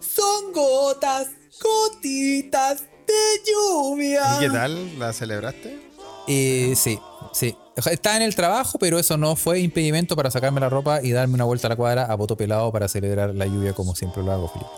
[0.00, 1.28] Son gotas,
[1.62, 4.36] gotitas de lluvia.
[4.36, 4.98] ¿Y qué tal?
[4.98, 5.78] ¿La celebraste?
[6.26, 6.98] Sí,
[7.32, 7.56] sí.
[7.76, 11.34] Estaba en el trabajo, pero eso no fue impedimento para sacarme la ropa y darme
[11.34, 14.30] una vuelta a la cuadra a poto pelado para celebrar la lluvia como siempre lo
[14.32, 14.70] hago, Felipe.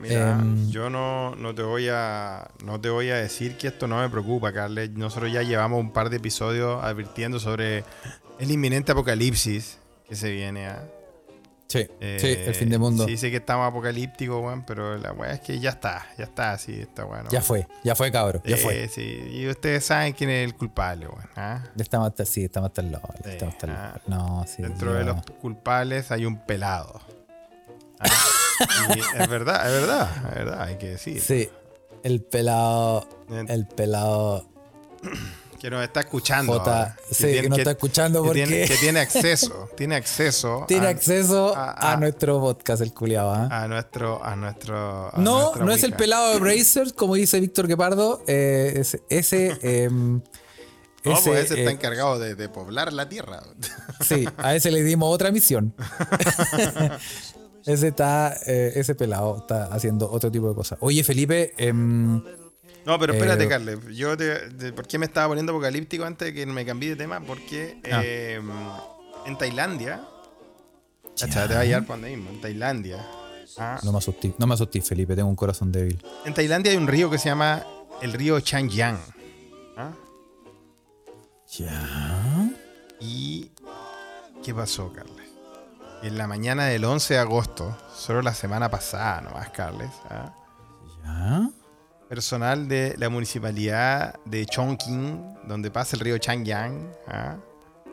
[0.00, 0.70] Mira, Em.
[0.70, 4.08] yo no, no te voy a no te voy a decir que esto no me
[4.08, 4.90] preocupa, Carles.
[4.90, 7.84] Nosotros ya llevamos un par de episodios advirtiendo sobre
[8.38, 9.78] el inminente apocalipsis
[10.08, 10.66] que se viene.
[10.66, 10.84] ¿ah?
[11.66, 13.06] Sí, Eh, sí, el fin del mundo.
[13.06, 16.52] Sí, sé que estamos apocalípticos, weón, pero la weá es que ya está, ya está
[16.52, 17.30] así, está bueno.
[17.30, 18.40] Ya fue, ya fue, cabro.
[18.44, 18.86] Ya Eh, fue.
[18.88, 21.28] Sí, y ustedes saben quién es el culpable, weón.
[21.36, 21.64] ¿ah?
[21.76, 23.08] Estamos hasta, sí, estamos hasta el lado.
[23.24, 23.76] Sí, Estamos hasta el ah.
[23.76, 24.00] lado.
[24.06, 24.62] No, sí.
[24.62, 27.00] Dentro de los culpables hay un pelado.
[29.18, 31.20] Es verdad, es verdad, es verdad, hay que decir.
[31.20, 31.48] Sí,
[32.02, 33.08] el pelado.
[33.30, 34.46] Eh, El pelado.
[35.60, 36.58] Que nos está escuchando.
[36.58, 36.70] J.
[36.78, 36.96] ahora.
[37.10, 40.66] Sí, que nos está escuchando que porque tiene, que tiene acceso, tiene acceso.
[40.68, 43.32] tiene a, acceso a- a, a- nuestro podcast, el culiado.
[43.32, 43.48] ¿ah?
[43.50, 45.10] a nuestro, a nuestro.
[45.16, 48.22] No, no es el pelado de Brazers, como dice Víctor Guepardo.
[48.26, 49.02] eh, ese.
[49.08, 50.20] ese, No,
[51.02, 53.42] ese, pues ese está eh, encargado de, de poblar la tierra.
[54.06, 55.74] Sí, a ese le dimos otra misión.
[57.66, 60.78] ese está, eh, ese pelado está haciendo otro tipo de cosas.
[60.82, 62.22] Oye, Felipe, em,
[62.86, 63.78] No, pero espérate, Eh, Carles.
[63.96, 66.96] Yo te, de- ¿Por qué me estaba poniendo apocalíptico antes de que me cambié de
[66.96, 67.20] tema?
[67.20, 68.02] Porque Ah.
[68.04, 68.40] eh,
[69.26, 70.02] en Tailandia
[71.16, 73.06] te va a llevar para donde mismo, en Tailandia.
[73.56, 73.80] Ah.
[73.84, 75.98] No me asusté, no me asusté, Felipe, tengo un corazón débil.
[76.26, 77.64] En Tailandia hay un río que se llama
[78.02, 78.98] el río Changyang.
[79.78, 79.92] ¿Ah?
[81.56, 82.50] Ya.
[83.00, 83.50] ¿Y
[84.44, 85.23] qué pasó, Carles?
[86.04, 90.32] En la mañana del 11 de agosto, solo la semana pasada nomás, Carles, ¿ah?
[91.02, 91.50] Ya.
[92.08, 97.36] personal de la municipalidad de Chongqing, donde pasa el río Changyang, ¿ah?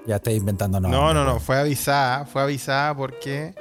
[0.06, 1.42] Ya estoy inventando No, nombres, no, no, weón.
[1.42, 3.56] fue avisada, fue avisada porque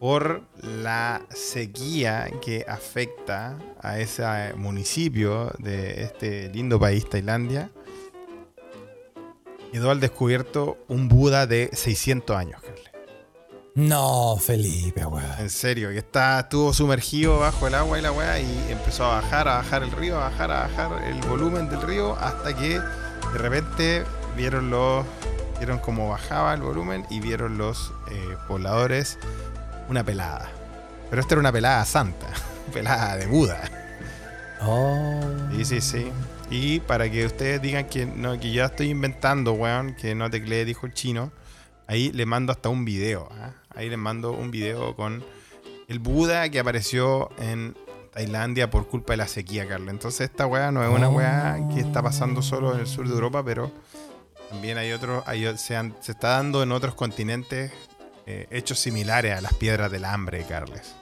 [0.00, 7.70] por la sequía que afecta a ese municipio de este lindo país, Tailandia,
[9.72, 12.87] quedó al descubierto un Buda de 600 años, Carles.
[13.78, 15.24] No, Felipe, weón.
[15.38, 19.20] En serio, que está, estuvo sumergido bajo el agua y la weá y empezó a
[19.20, 22.80] bajar, a bajar el río, a bajar, a bajar el volumen del río hasta que
[22.80, 24.02] de repente
[24.36, 25.06] vieron los,
[25.58, 29.16] vieron cómo bajaba el volumen y vieron los eh, pobladores
[29.88, 30.50] una pelada.
[31.08, 32.26] Pero esta era una pelada santa,
[32.72, 33.60] pelada de Buda.
[34.60, 35.20] Oh.
[35.54, 36.12] Sí, sí, sí.
[36.50, 40.64] Y para que ustedes digan que, no, que ya estoy inventando, weón, que no tecleé,
[40.64, 41.30] dijo el chino,
[41.86, 43.28] ahí le mando hasta un video.
[43.32, 43.52] ¿ah?
[43.78, 45.24] Ahí les mando un video con
[45.88, 47.74] el Buda que apareció en
[48.12, 49.88] Tailandia por culpa de la sequía, Carlos.
[49.90, 53.14] Entonces esta weá no es una weá que está pasando solo en el sur de
[53.14, 53.70] Europa, pero
[54.50, 55.22] también hay otros,
[55.56, 57.70] se, han- se está dando en otros continentes
[58.26, 60.94] eh, hechos similares a las piedras del hambre, Carles.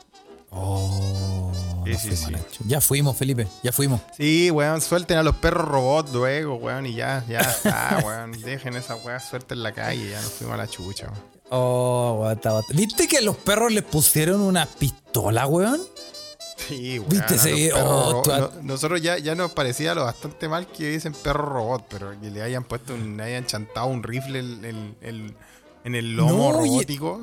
[0.50, 1.52] Oh.
[1.98, 2.32] Sí, sí,
[2.66, 4.00] Ya fuimos, Felipe, ya fuimos.
[4.16, 8.32] Sí, weón, suelten a los perros robots luego, weón, y ya, ya está, weón.
[8.42, 11.35] Dejen esa weá suelta en la calle, ya nos fuimos a la chucha, weón.
[11.50, 12.66] Oh, guata, guata.
[12.74, 15.80] ¿Viste que a los perros les pusieron una pistola, weón?
[16.56, 17.08] Sí, weón.
[17.10, 21.44] ¿Viste ese Oh, no- nosotros ya, ya nos parecía lo bastante mal que dicen perro
[21.46, 24.96] robot, pero que le hayan puesto, un, le hayan chantado un rifle en,
[25.94, 27.20] el lomo No, y- robótico.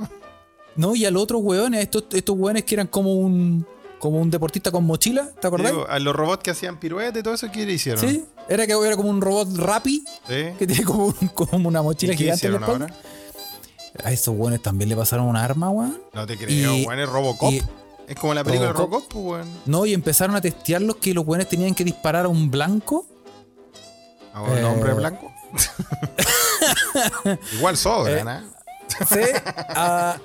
[0.75, 3.65] No, y al otro weón, estos, estos weones que eran como un
[3.99, 5.71] como un deportista con mochila, ¿te acordás?
[5.71, 8.01] Digo, a los robots que hacían piruetas y todo eso, ¿qué le hicieron?
[8.05, 10.43] Sí, era que era como un robot Rappi ¿Sí?
[10.59, 12.87] que tiene como, un- como una ¿Y mochila qué gigante en la ahora?
[14.03, 15.99] A esos weones también le pasaron un arma, weón.
[16.13, 17.51] No te creo, weón, es Robocop.
[17.51, 17.61] y-
[18.07, 19.11] es como la película de Robocop.
[19.13, 19.59] Robocop, pues, weón.
[19.65, 23.05] No, y empezaron a testearlos que los weones tenían que disparar a un blanco.
[24.33, 24.63] A un Eh.
[24.63, 25.31] hombre blanco.
[27.53, 28.31] Igual sobran, Eh.
[28.31, 28.43] ¿ah?
[29.07, 29.19] Sí.
[29.69, 30.17] ah,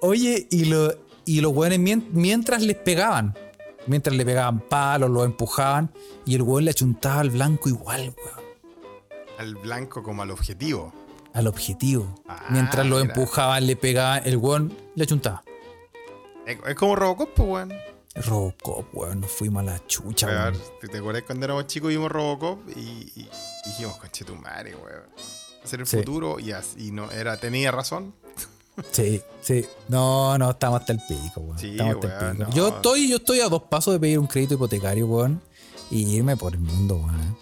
[0.00, 0.92] oye, y, lo,
[1.24, 3.34] y los weones mien- mientras les pegaban,
[3.86, 5.90] mientras le pegaban palos, los empujaban,
[6.24, 8.46] y el weón le achuntaba al blanco igual, weón.
[9.38, 10.92] Al blanco como al objetivo.
[11.36, 12.22] Al objetivo.
[12.26, 13.08] Ah, mientras lo mira.
[13.14, 15.42] empujaban, le pegaban, el weón le achuntaba.
[16.46, 17.72] Es, como Robocop, pues, weón.
[18.14, 20.62] Robocop, weón, nos fuimos a la chucha, Weón, weón.
[20.80, 22.80] ¿Te, te acuerdas cuando éramos chicos vimos Robocop y,
[23.16, 23.28] y
[23.66, 25.02] dijimos, conche tu madre, weón?
[25.64, 25.98] Ser el Sí.
[25.98, 28.14] futuro y, as- y no, era, tenía razón.
[28.92, 29.64] Sí, sí.
[29.88, 31.58] No, no, estamos hasta el pico, weón.
[31.58, 32.44] Sí, estamos hasta el pico.
[32.48, 32.54] no.
[32.54, 35.42] Yo estoy, yo estoy a dos pasos de pedir un crédito hipotecario, weón.
[35.90, 37.36] Y irme por el mundo, weón.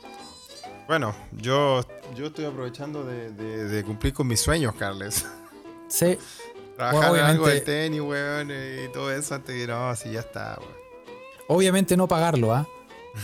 [0.86, 1.80] Bueno, yo,
[2.14, 5.24] yo estoy aprovechando de, de- de cumplir con mis sueños, Carles.
[5.88, 6.18] Sí.
[6.76, 10.20] Trabajar Bueno, en algo obviamente- tenis, weón, y todo eso antes que no, así ya
[10.20, 10.74] está, weón.
[11.48, 12.66] Obviamente no pagarlo, ¿ah?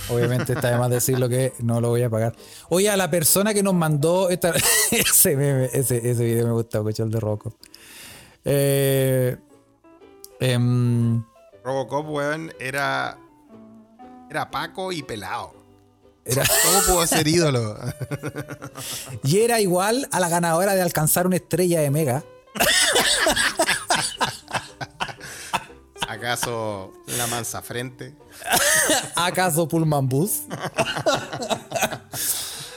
[0.09, 2.35] Obviamente está de más decirlo que no lo voy a pagar.
[2.69, 4.55] Oye, a la persona que nos mandó esta-
[4.93, 7.55] ese, meme, ese, ese video me gusta mucho, el de Rocco.
[8.45, 9.37] Eh,
[10.39, 11.23] em,
[11.65, 13.19] Robocop, weón, era.
[14.31, 15.53] Era Paco y pelado.
[16.25, 17.77] Era- ¿Cómo pudo ser ídolo?
[19.25, 22.25] y era igual a la ganadora de alcanzar una estrella de Mega.
[26.09, 28.15] ¿Acaso la mansa frente?
[29.15, 30.43] ¿Acaso Pullman Bus?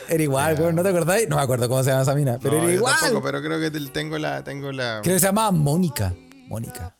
[0.07, 1.27] era igual, ¿no te acordáis?
[1.27, 2.95] No me acuerdo cómo se llama esa mina, pero No, era yo igual.
[2.99, 4.43] tampoco, pero creo que te- tengo la.
[4.43, 6.13] Tengo la Creo que se llamaba Mónica.
[6.47, 6.95] Mónica.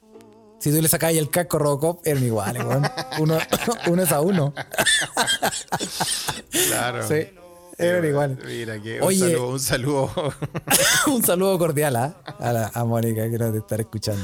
[0.63, 2.87] Si tú le sacabas el casco Robocop, eran iguales, weón.
[3.19, 3.37] Uno,
[3.87, 4.53] uno es a uno.
[6.69, 7.05] claro.
[7.05, 7.27] Sí,
[7.77, 8.37] eran iguales.
[8.45, 9.35] Mira, que Oye.
[9.37, 10.09] un saludo.
[10.13, 10.33] Un saludo.
[11.15, 12.15] Un saludo cordial ¿ah?
[12.39, 14.23] a, la- a Mónica que nos estar escuchando.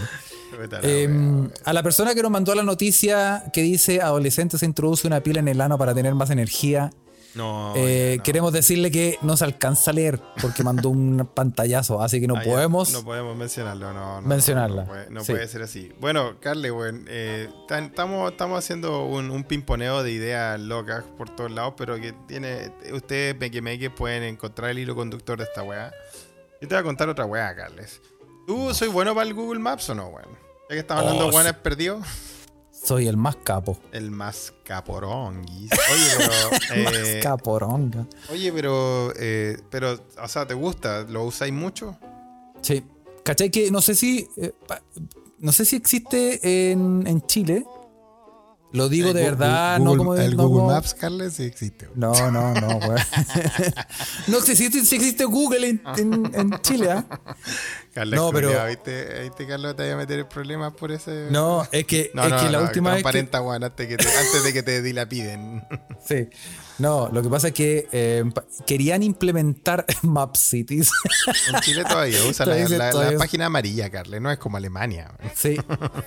[0.82, 5.20] Eh, a la persona que nos mandó la noticia que dice adolescente se introduce una
[5.22, 6.90] pila en el ano para tener más energía.
[7.36, 8.24] No, eh, no.
[8.24, 12.36] Queremos decirle que no se alcanza a leer porque mandó un pantallazo, así que no
[12.36, 12.92] Ah, ya, podemos.
[12.92, 14.22] No podemos mencionarlo, no.
[14.22, 15.52] no, Mencionarla, No, puede, sí.
[15.54, 15.92] ser así.
[16.00, 21.52] Bueno, Carle, weón, eh, estamos, estamos haciendo un, un pimponeo de ideas locas por todos
[21.52, 22.72] lados, pero que tiene.
[22.94, 25.92] Ustedes, meque pueden encontrar el hilo conductor de esta weá.
[26.62, 28.02] Yo te voy a contar otra weá, Carles.
[28.48, 30.30] ¿Tú soy bueno para el Google Maps o no, weón?
[30.70, 32.06] Ya que estamos hablando Oh, de weones perdidos.
[32.84, 33.78] Soy el más capo.
[33.92, 35.70] El más caporonguis.
[35.72, 36.84] Oye, pero.
[36.86, 38.08] más eh, caporonga.
[38.32, 39.14] oye, pero.
[39.18, 41.04] eh, pero, o sea, ¿te gusta?
[41.04, 41.98] ¿Lo usáis mucho?
[42.62, 42.84] Sí,
[43.24, 43.50] ¿Cachai?
[43.52, 44.28] Que no sé si.
[44.38, 44.82] eh, pa-
[45.40, 47.66] no sé si existe en, en Chile.
[48.72, 50.16] Lo digo El de verdad, Google- no como.
[50.16, 51.88] El no Google como- Maps, Carles, sí existe.
[51.88, 52.00] weón.
[52.00, 53.00] No, no, no, weón.
[54.28, 57.06] no si existe, si existe Google en, en- en Chile, ¿ah?
[57.94, 59.76] Carles, No, pero- ¿viste, ¿viste, Carlos?
[59.76, 61.28] Te voy a meter en problemas por ese.
[61.32, 63.04] No, es que, No, es no, que la última vez.
[63.04, 65.64] Que, weón, antes, que te- antes de que te dilapiden.
[66.08, 66.30] sí.
[66.78, 68.24] No, lo que pasa es que eh,
[68.68, 70.92] querían implementar Map Cities.
[71.54, 75.12] En Chile todavía usa la, la- la página amarilla, Carles, no es como Alemania.
[75.36, 75.58] Sí,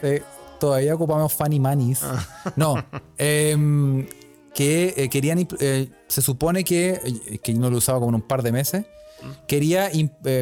[0.01, 0.23] sí,
[0.63, 2.03] todavía ocupamos Fanny Manis.
[2.55, 2.77] No,
[3.19, 4.07] em,
[4.55, 8.15] que eh, querían, eh, se supone que, eh, que yo no lo usaba como en
[8.15, 8.85] un par de meses,
[9.49, 9.91] quería,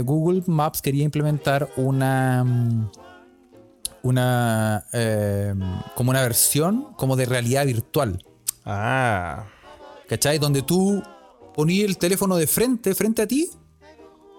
[0.05, 2.91] Google Maps quería implementar una, mm,
[4.03, 5.59] una, em,
[5.95, 8.23] como una versión como de realidad virtual,
[8.66, 9.47] Ah,
[10.07, 10.39] ¿cachai?
[10.39, 11.03] Donde tú
[11.55, 13.49] ponías el teléfono de frente, frente a ti,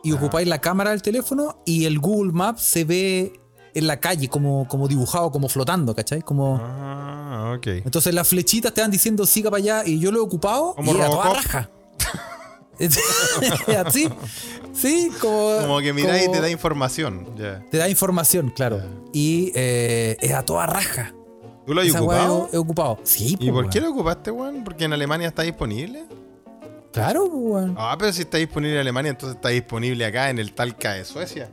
[0.03, 3.40] y ocupáis la cámara del teléfono y el Google Maps se ve
[3.73, 6.21] en la calle como, como dibujado, como flotando, ¿cachai?
[6.21, 6.59] Como...
[6.61, 7.67] ah, ok.
[7.85, 10.93] Entonces las flechitas te van diciendo siga para allá y yo lo he ocupado Como
[10.93, 11.69] y era toda raja.
[13.85, 14.09] Así,
[14.73, 15.57] sí, como...
[15.61, 17.27] Como que miráis y te da información.
[17.37, 17.63] ya.
[17.69, 18.81] te da información, claro.
[19.13, 21.13] Y eh, era toda raja.
[21.65, 22.49] ¿Tú lo has Esa ocupado?
[22.51, 22.99] he, ocupado.
[23.03, 24.63] Sí, ¿Y pues, por qué lo ocupaste, weón?
[24.63, 26.05] ¿Porque en Alemania está disponible?
[26.91, 27.75] Claro, pues, weón.
[27.77, 31.05] Ah, pero si está disponible en Alemania, entonces está disponible acá en el Talca de
[31.05, 31.49] Suecia.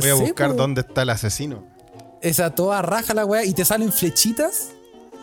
[0.00, 1.64] Voy a Sí, buscar dónde está el asesino.
[2.20, 4.70] Esa toda raja la weá y te salen flechitas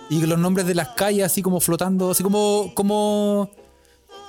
[0.10, 3.50] y los nombres de las calles así como flotando, así como como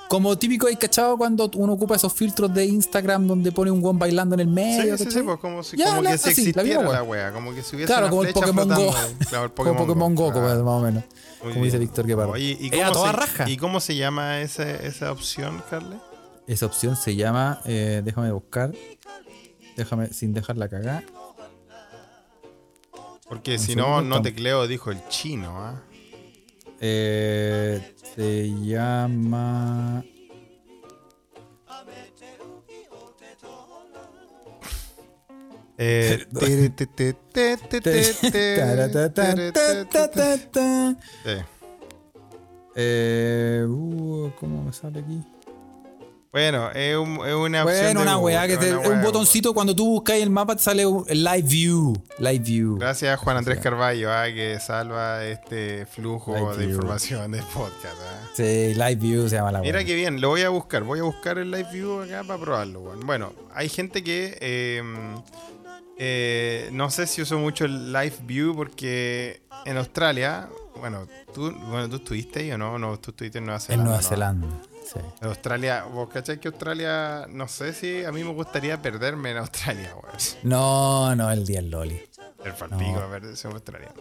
[0.07, 3.97] como típico hay cachado cuando uno ocupa esos filtros de Instagram donde pone un guan
[3.97, 4.97] bailando en el Sí, medio.
[4.97, 5.23] sí, sí, ¿cachai?
[5.23, 7.77] pues como, si, Ya, como la- que si así, existiera la wea, como que si
[7.77, 8.97] hubiese Claro, una como el Pokémon flotando Go.
[9.29, 10.63] Claro, el Como Pokémon Go, como claro.
[10.65, 11.03] más o menos.
[11.41, 11.77] Como dice.
[11.77, 12.33] Víctor Guepardo.
[12.33, 13.49] Oye, ¿y cómo, toda se, raja.
[13.49, 15.95] ¿y cómo se llama ese- esa opción, Carle?
[16.45, 18.73] Esa opción se llama, eh, déjame buscar,
[19.75, 21.03] déjame, sin dejar la cagada.
[23.27, 25.81] Porque si no, no tecleo, dijo el chino, ¿ah?
[26.81, 30.03] Eh, se llama...
[41.25, 41.43] Eh.
[42.75, 45.23] Eh, uh, ¿Cómo me sale aquí?
[46.31, 47.83] Bueno, es, un- es una opción.
[47.83, 50.85] Bueno, una weá que es te, un botoncito cuando tú buscas el mapa te sale
[50.85, 51.93] un el live view.
[52.19, 52.77] Live view.
[52.77, 56.75] Gracias Juan Andrés Carballo, ah, que salva este flujo Live de view.
[56.77, 57.97] información del podcast.
[58.01, 58.29] ah.
[58.33, 59.85] Sí, live view se llama la Mira weá.
[59.85, 60.83] que bien, lo voy a buscar.
[60.83, 62.81] Voy a buscar el live view acá para probarlo.
[63.05, 64.81] Bueno, hay gente que eh,
[65.97, 70.47] eh, no sé si uso mucho el live view porque en Australia,
[70.79, 74.47] bueno, tú, bueno, tú estuviste ahí o no, no, tú estuviste en Nueva En Zelanda.
[74.47, 74.70] Nueva ¿no?
[74.83, 74.99] Sí.
[75.21, 79.93] Australia, vos cachai que Australia, no sé si a mí me gustaría perderme en Australia,
[79.95, 80.15] weón.
[80.43, 82.01] No, no, el día del Loli.
[82.43, 83.91] El palpico, a ver, en Australia.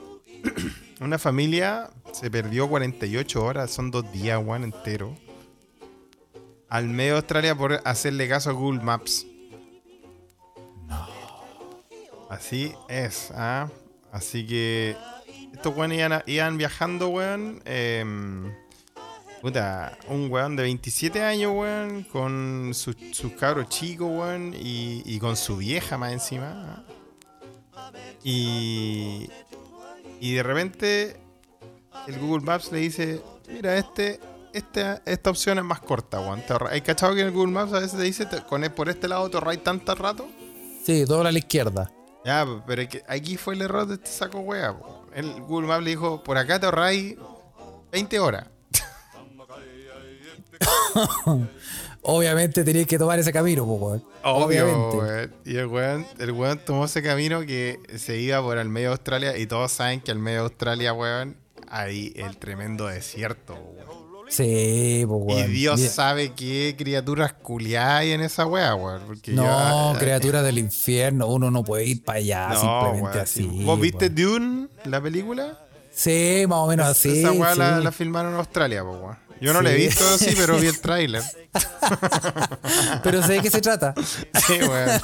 [1.01, 5.17] Una familia se perdió 48 horas, son dos días, weón, entero.
[6.69, 9.27] Al medio de Australia por hacerle caso a Google Maps.
[12.29, 13.69] Así es, ¿ah?
[14.13, 14.97] Así que
[15.53, 17.61] estos weones iban, iban viajando, weón.
[17.65, 18.53] em,
[19.41, 25.19] puta, un weón de 27 años, weón, con sus, sus cabros chicos, weón, y, y
[25.19, 26.85] con su vieja más encima.
[28.23, 29.29] Y,
[30.21, 31.17] y de repente
[32.07, 34.21] el Google Maps le dice, mira, este,
[34.53, 36.43] este, esta opción es más corta, weón.
[36.71, 39.09] ¿Hay cachado que en el Google Maps a veces te dice, te- con, por este
[39.09, 40.29] lado te ahorráis tanto rato?
[40.85, 41.91] Sí, dobla a la izquierda.
[42.25, 45.07] Ya, pero aquí fue el error de este saco po.
[45.15, 47.17] El Google Maps le dijo, por acá te ahorráis
[47.93, 48.47] 20 horas.
[52.03, 54.03] Obviamente tenías que tomar ese camino, weón.
[54.23, 54.97] Obvio, Obviamente.
[54.97, 55.35] weón.
[55.45, 58.93] Y el weón, el weón tomó ese camino que se iba por el medio de
[58.93, 61.37] Australia y todos saben que al medio de Australia, weón,
[61.69, 63.91] hay el tremendo desierto, weón.
[64.31, 65.53] Sí, Y weón.
[65.53, 65.91] Dios Bien.
[65.93, 69.03] sabe qué criaturas culiadas hay en esa wea, weón.
[69.07, 73.19] Porque No, yo- criatura del infierno, uno no puede ir para allá No, simplemente weón,
[73.19, 73.43] así.
[73.51, 73.65] sí.
[73.65, 74.09] ¿Vos viste.
[74.09, 75.59] Dune, la película?
[75.93, 77.19] Sí, más o menos así.
[77.19, 77.85] Esa weá la, sí.
[77.85, 79.19] la filmaron en Australia, weón.
[79.41, 79.87] Yo no la he Sí.
[79.87, 81.23] visto así, pero vi el tráiler.
[83.03, 83.95] Pero sé de qué se trata.
[84.47, 85.01] Sí, weón.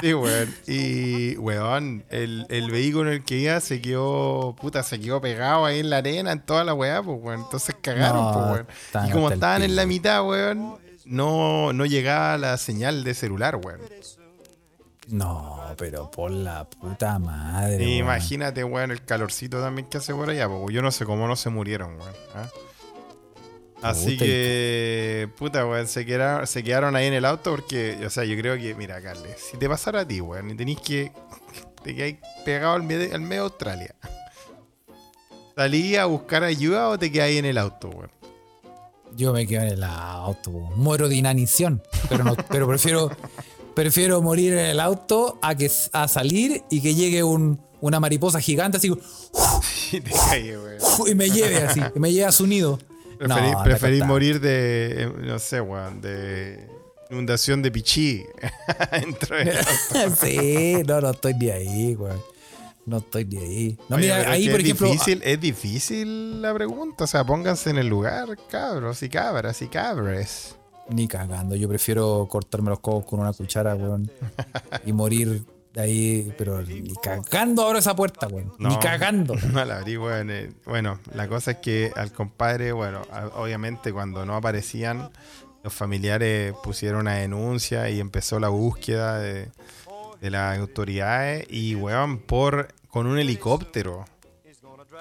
[0.00, 0.54] Sí, weón.
[0.66, 5.64] Y, weón, el, el vehículo en el que iba se quedó, puta, se quedó pegado
[5.66, 7.40] ahí en la arena, en toda la weá, pues, weón.
[7.40, 9.08] Entonces cagaron, No, pues, weón.
[9.08, 13.80] Y como estaban en la mitad, weón, no, no llegaba la señal de celular, weón.
[15.12, 17.84] No, pero por la puta madre.
[17.84, 21.28] Y imagínate, weón, el calorcito también que hace por allá, pues, yo no sé cómo
[21.28, 22.14] no se murieron, weón.
[22.34, 22.48] ¿ah?
[23.82, 28.24] Así que, puta, weón, se quedaron, se quedaron ahí en el auto porque, o sea,
[28.24, 31.12] yo creo que, mira, Carles, si te pasara a ti, weón, y tenés que,
[31.84, 33.94] te quedáis pegado al medio, al medio de Australia,
[35.56, 38.10] ¿salí a buscar ayuda o te quedáis en el auto, weón?
[39.14, 43.10] Yo me quedo en el auto, muero de inanición, pero no, pero prefiero
[43.74, 48.40] prefiero morir en el auto a que a salir y que llegue un, una mariposa
[48.40, 48.92] gigante así
[49.92, 50.56] Y te caes,
[50.98, 51.10] weón.
[51.10, 52.78] y me lleve así, y me lleve a su nido.
[53.64, 56.68] Preferís, No, morir de, eh, no sé, weón, de
[57.10, 58.24] inundación de pichí
[58.92, 60.16] dentro del auto.
[60.20, 62.14] sí, no, no estoy ni ahí, güey.
[62.84, 63.78] No estoy ni ahí.
[63.88, 64.88] No, Oye, mira, ahí, por es ejemplo.
[64.90, 67.04] Difícil, es difícil la pregunta.
[67.04, 70.56] O sea, pónganse en el lugar, cabros y cabras y cabres.
[70.88, 71.54] Ni cagando.
[71.56, 74.10] Yo prefiero cortarme los codos con una cuchara, weón.
[74.84, 78.52] y morir de ahí, pero ni cagando abro esa puerta, weón.
[78.58, 79.34] Ni cagando.
[79.52, 80.30] No la abrí, weón.
[80.30, 83.02] eh, Bueno, la cosa es que al compadre, bueno,
[83.36, 85.10] obviamente cuando no aparecían,
[85.62, 89.48] los familiares pusieron una denuncia y empezó la búsqueda de,
[90.20, 94.04] de las autoridades y, weón, por con un helicóptero.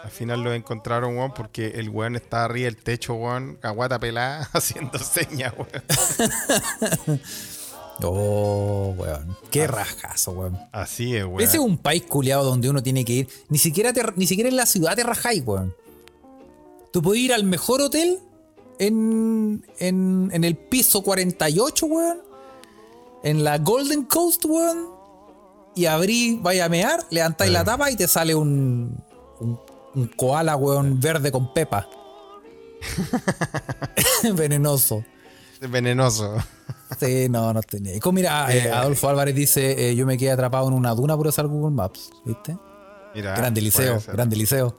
[0.03, 4.49] Al final lo encontraron, weón, porque el weón estaba arriba del techo, weón, caguata pelada,
[4.53, 7.19] haciendo señas, weón.
[8.03, 9.37] Oh, weón.
[9.51, 10.57] Qué rajazo, weón.
[10.71, 11.41] Así es, weón.
[11.41, 13.29] Ese es un país culiado donde uno tiene que ir.
[13.49, 15.75] Ni siquiera, te- ni siquiera en la ciudad te rajáis, weón.
[16.91, 18.17] Tú puedes ir al mejor hotel
[18.79, 22.21] en, en, en el piso 48, weón.
[23.23, 24.87] En la Golden Coast, weón.
[25.75, 28.97] Y abrí, vaya a mear, levantáis la tapa y te sale un,
[29.39, 29.59] un,
[29.95, 31.87] un koala, weón, verde con pepa.
[34.33, 35.03] Venenoso.
[35.61, 36.37] venenoso.
[36.99, 37.99] Sí, no, no tenía.
[37.99, 41.15] Como mira, eh, Eh, Adolfo Álvarez dice, eh, yo me quedé atrapado en una duna
[41.15, 42.57] por usar Google Maps, ¿viste?
[43.13, 44.75] Mira, grande liceo, grande liceo.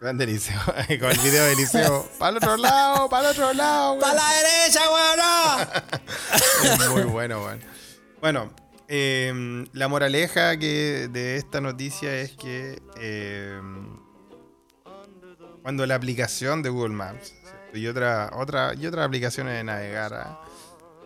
[0.00, 0.60] Grande liceo.
[1.00, 2.06] Con el video de liceo.
[2.18, 3.94] Para el otro lado, para el otro lado.
[3.94, 4.16] weón.
[4.16, 6.92] la derecha, weón!
[6.92, 7.60] Muy bueno, weón.
[8.20, 8.50] Bueno,
[8.88, 13.60] eh, la moraleja que de esta noticia es que eh,
[15.62, 17.78] cuando la aplicación de Google Maps ¿cierto?
[17.78, 20.40] y otra, otra, y otras aplicaciones de navegar ah,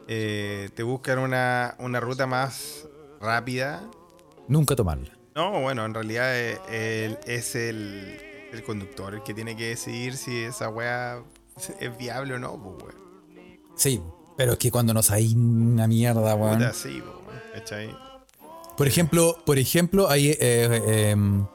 [0.09, 2.87] eh, te buscan una, una ruta más
[3.21, 3.83] rápida,
[4.49, 5.11] Nunca tomarla.
[5.35, 8.19] no, bueno, en realidad es el, es el,
[8.53, 11.23] el conductor el que tiene que decidir si esa weá
[11.81, 13.07] es viable o no, pues, weón.
[13.75, 14.01] Sí,
[14.37, 16.59] pero es que cuando nos hay una mierda, weón.
[16.59, 17.17] Puta, sí, pues.
[18.77, 21.47] Por ejemplo, por ejemplo, ahí eh, em,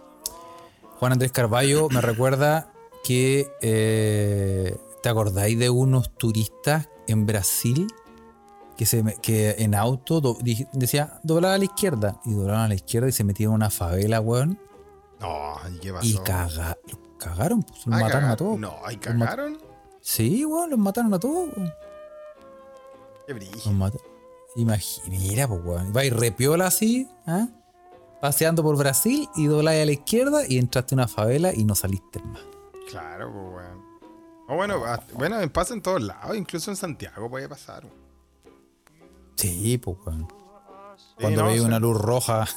[0.99, 2.70] Juan Andrés Carballo me recuerda
[3.04, 7.88] que eh, ¿te acordáis de unos turistas en Brasil
[8.78, 10.38] que se que en auto do-
[10.74, 13.70] decía doblar a la izquierda y doblaron a la izquierda y se metieron en una
[13.70, 14.60] favela, weón,
[15.20, 16.06] No, ¿y qué pasó?
[16.08, 18.60] y caga, los cagaron, pues, los Ah, mataron caga- a todos.
[18.60, 19.58] No, ¿y cagaron?
[20.02, 21.72] Sí, weón, los mataron a todos, weón.
[23.28, 23.52] Qué brillo.
[23.54, 23.99] Los mata-
[24.56, 25.93] Imagi- Mira, pues, weón.
[25.95, 27.47] Va y repiola así, ¿ah?
[28.20, 31.74] paseando por Brasil y dobláis a la izquierda y entraste a una favela y no
[31.76, 32.41] saliste más.
[32.92, 33.92] Claro, pues, weón.
[34.48, 34.84] O bueno,
[35.14, 37.86] bueno, pasa en todos lados, incluso en Santiago puede pasar.
[37.86, 38.02] weón.
[39.36, 40.28] Sí, pues, weón.
[40.98, 41.66] Sí, Cuando no, veis sí.
[41.68, 42.48] una luz roja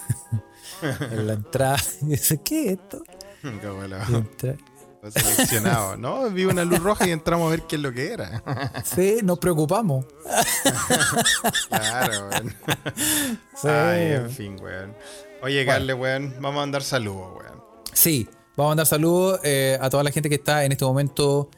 [1.10, 3.02] en la entrada, y dices, ¿qué es esto?
[3.42, 4.56] Entra-
[5.10, 5.96] seleccionado.
[5.98, 8.42] No, vi una luz roja y entramos a ver qué es lo que era.
[8.84, 10.06] Sí, nos preocupamos.
[11.68, 12.56] claro, weón.
[13.54, 13.68] Sí.
[13.68, 14.94] Ay, en fin, weón.
[15.42, 17.62] Oye, Carle, weón, vamos a mandar saludos, weón.
[17.92, 21.48] Sí, vamos a mandar saludos eh, a toda la gente que está en este momento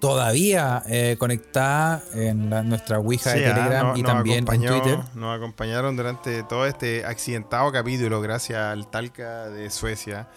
[0.00, 4.98] todavía eh, conectada en la- nuestra Ouija de ah, Telegram no- y también en Twitter.
[5.14, 10.28] Nos acompañaron durante todo este accidentado capítulo gracias al Talca de Suecia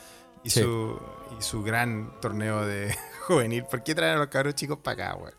[0.44, 0.62] y, Sí.
[0.62, 0.98] su,
[1.38, 2.96] y su gran torneo de
[3.28, 3.66] juvenil.
[3.66, 5.34] ¿Por qué traen a los cabros chicos para acá, weón?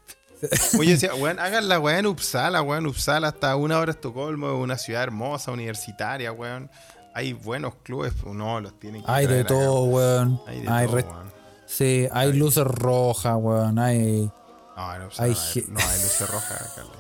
[0.79, 2.87] Oye, decía, weón, hagan la weá en Uppsala, weón.
[2.87, 6.71] Uppsala hasta una hora Estocolmo, es una ciudad hermosa, universitaria, weón.
[7.19, 10.41] Hay buenos clubes, pues, no, los tienen que Hay de todo, weón.
[10.47, 11.33] Hay de Hay todo, weón.
[11.67, 13.77] Sí, hay luces rojas, weón.
[13.81, 14.31] Hay,
[14.77, 16.93] No, en Uppsala hay no, hay, no hay luces rojas, Carle.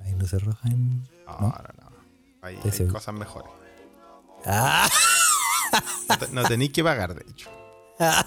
[0.04, 1.02] hay luces rojas en.
[1.26, 1.40] No, ¿No?
[1.40, 1.48] no,
[1.90, 1.96] no.
[2.42, 3.50] Hay, hay cosas mejores.
[4.44, 4.86] ¡Ah!
[6.10, 7.48] No, te- no tenéis que pagar, de hecho.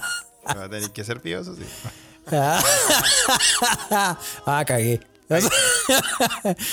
[0.56, 1.62] No tenéis que ser pío, eso sí.
[2.32, 2.64] ah,
[4.66, 5.00] cagué.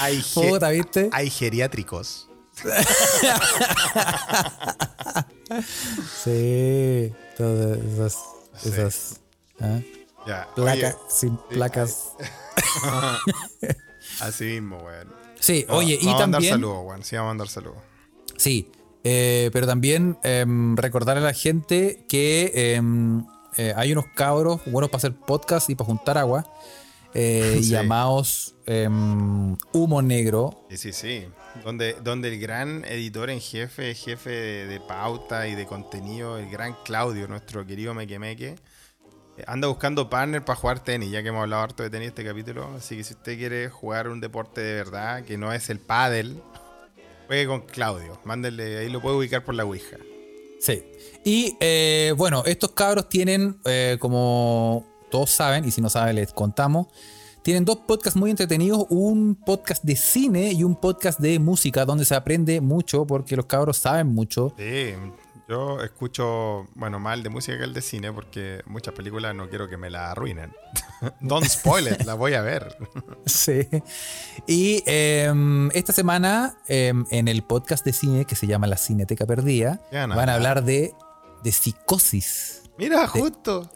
[0.01, 1.11] Hay, Puta, ¿viste?
[1.13, 2.31] hay geriátricos.
[6.25, 7.13] Sí.
[7.37, 8.19] Todas esas.
[8.57, 8.69] Sí.
[8.71, 9.21] esas
[9.61, 9.81] ¿ah?
[10.27, 10.49] Ya.
[10.55, 12.13] Placas, Oye, sin placas.
[14.21, 15.09] así mismo, weón.
[15.39, 16.55] Sí, No, oye, y a mandar también.
[16.55, 17.05] saludos, weón.
[17.05, 17.79] Sí, vamos a mandar saludos.
[18.37, 18.71] Sí,
[19.05, 23.25] eh, pero también em, recordarle a la gente que em,
[23.57, 26.45] eh, hay unos cabros buenos para hacer podcast y para juntar agua
[27.19, 27.71] eh, Sí.
[27.71, 30.67] llamados em, Humo Negro.
[30.71, 31.27] Sí, sí, sí.
[31.65, 36.51] Donde, donde el gran editor en jefe, jefe de, de pauta y de contenido, el
[36.51, 38.57] gran Claudio, nuestro querido Meque Meque,
[39.39, 42.25] eh, anda buscando partner para jugar tenis, ya que hemos hablado harto de tenis este
[42.25, 42.75] capítulo.
[42.77, 46.43] Así que si usted quiere jugar un deporte de verdad, que no es el pádel,
[47.27, 48.21] juegue con Claudio.
[48.25, 49.97] Mándenle, ahí lo puede ubicar por la Ouija.
[50.61, 50.85] Sí.
[51.25, 56.33] Y eh, bueno, estos cabros tienen, eh, como todos saben, y si no saben les
[56.33, 56.89] contamos,
[57.43, 62.05] tienen dos podcasts muy entretenidos, un podcast de cine y un podcast de música, donde
[62.05, 64.53] se aprende mucho, porque los cabros saben mucho.
[64.59, 64.95] Sí,
[65.49, 69.49] yo escucho, bueno, más el de música que el de cine, porque muchas películas no
[69.49, 70.53] quiero que me la arruinen.
[71.21, 72.77] Don't spoil it, la voy a ver.
[73.27, 73.69] Sí.
[74.47, 79.25] Y em, esta semana, em, en el podcast de cine que se llama La Cineteca
[79.25, 80.95] Perdida, ¿Qué van a hablar de,
[81.45, 83.71] de psicosis Mira, justo.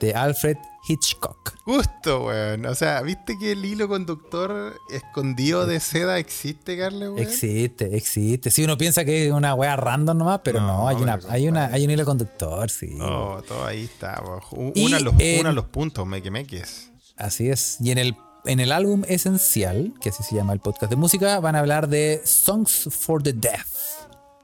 [0.00, 0.56] De Alfred
[0.88, 1.54] Hitchcock.
[1.64, 2.64] Justo, weón.
[2.66, 7.18] O sea, ¿viste que el hilo conductor escondido de seda existe, Carles, weón?
[7.18, 8.50] Existe, existe.
[8.50, 11.48] Si uno piensa que es una wea random nomás, pero no, No, hay, una, hay,
[11.48, 12.96] una, hay un hilo conductor, sí.
[13.00, 14.22] Oh, todo ahí está.
[14.24, 14.72] weón.
[14.76, 16.90] Una, los, en- una los puntos, mequemeques.
[17.16, 17.76] Así es.
[17.80, 21.40] Y en el, en el álbum esencial, que así se llama el podcast de música,
[21.40, 23.66] van a hablar de Songs for the Deaf.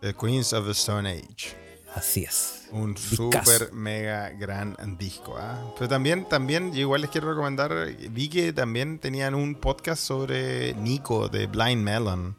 [0.00, 1.56] The Queens of the Stone Age.
[1.94, 2.53] Así es.
[2.72, 5.72] Un super mega gran disco, ¿ah?
[5.78, 7.72] Pero también, también, yo igual les quiero recomendar,
[8.10, 12.36] vi que también tenían un podcast sobre Nico de Blind Melon.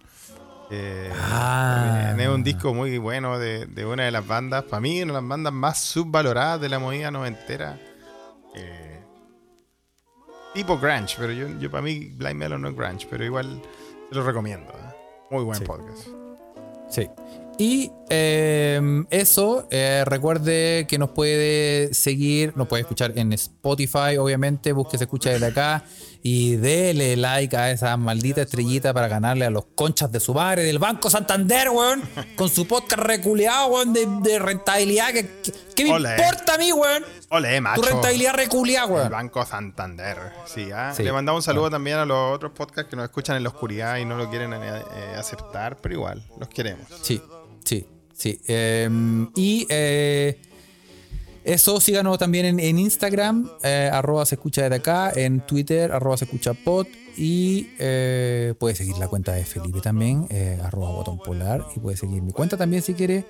[0.72, 2.16] Eh, Ah.
[2.18, 5.22] es un disco muy bueno de, de una de las bandas, para mí, una de
[5.22, 7.80] las bandas más subvaloradas de la movida noventera.
[8.56, 9.00] Eh,
[10.54, 13.62] tipo grunge, pero yo, yo para mí Blind Melon no es grunge, pero igual
[14.10, 14.74] se lo recomiendo.
[14.76, 14.94] ¿ah?
[15.30, 15.66] Muy buen Sí.
[15.66, 16.08] podcast.
[16.90, 17.08] Sí.
[17.58, 18.82] Y eh,
[19.12, 25.06] eso, eh, recuerde que nos puede seguir, nos puede escuchar en Spotify, obviamente, busque se
[25.06, 25.84] escucha desde acá
[26.22, 30.64] y dele like a esa maldita estrellita para ganarle a los conchas de su madre
[30.64, 32.02] del Banco Santander, weón,
[32.36, 35.14] con su podcast reculeado, weón, de, de rentabilidad.
[35.14, 37.04] que que- ¿Qué me importa a mí, weón?
[37.30, 37.82] Ole, macho.
[37.82, 39.10] Tu rentabilidad reculeada, El weón.
[39.12, 40.18] Banco Santander.
[40.46, 40.70] Sí.
[40.96, 41.04] Sí.
[41.04, 43.98] Le mandamos un saludo también a los otros podcasts que nos escuchan en la oscuridad
[43.98, 46.88] y no lo quieren eh, eh, aceptar, pero igual, los queremos.
[47.02, 47.22] Sí,
[47.66, 48.40] sí, sí.
[48.48, 48.90] Eh,
[49.36, 50.40] y eh,
[51.46, 56.26] eso, síganos también en, Instagram, eh, arroba se escucha desde acá, en Twitter, arroba se
[56.26, 61.64] escucha pod, y eh, puede seguir la cuenta de Felipe también, eh, arroba botón polar,
[61.76, 63.26] y puede seguir mi cuenta también si quiere.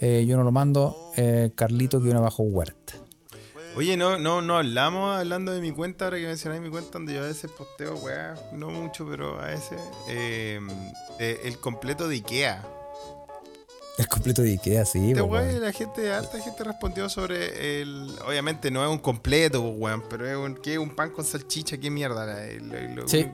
[0.00, 1.10] Eh, yo no lo mando,
[1.56, 2.94] Carlito que abajo Huerta.
[3.74, 7.14] Oye, no, no, no hablamos hablando de mi cuenta, ahora que mencionáis mi cuenta, donde
[7.14, 9.80] yo a veces posteo, weá, no mucho, pero a veces.
[10.08, 10.60] eh,
[11.18, 12.64] el completo de Ikea.
[13.98, 15.10] El completo de Ikea, sí.
[15.10, 15.60] Este weón, weón.
[15.60, 18.10] la gente, harta gente respondió sobre el.
[18.26, 21.90] Obviamente no es un completo, weón, pero es un, ¿qué un pan con salchicha, qué
[21.90, 22.24] mierda.
[22.24, 23.26] la- Sí.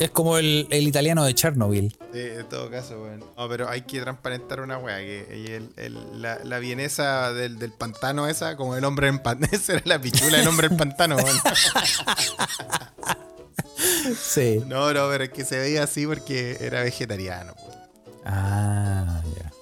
[0.00, 1.90] Es como el, el italiano de Chernobyl.
[2.12, 3.24] Sí, en todo caso, weón.
[3.36, 4.98] No, pero hay que transparentar una weá.
[4.98, 9.20] Que y el- el- la, la vienesa del, del pantano esa, como el hombre en
[9.20, 9.52] pantano.
[9.56, 11.36] Esa era la pichula del hombre en pantano, weón.
[14.20, 14.62] Sí.
[14.66, 17.54] No, no, pero es que se veía así porque era vegetariano.
[17.54, 17.77] po.
[18.28, 19.52] Ah, ya.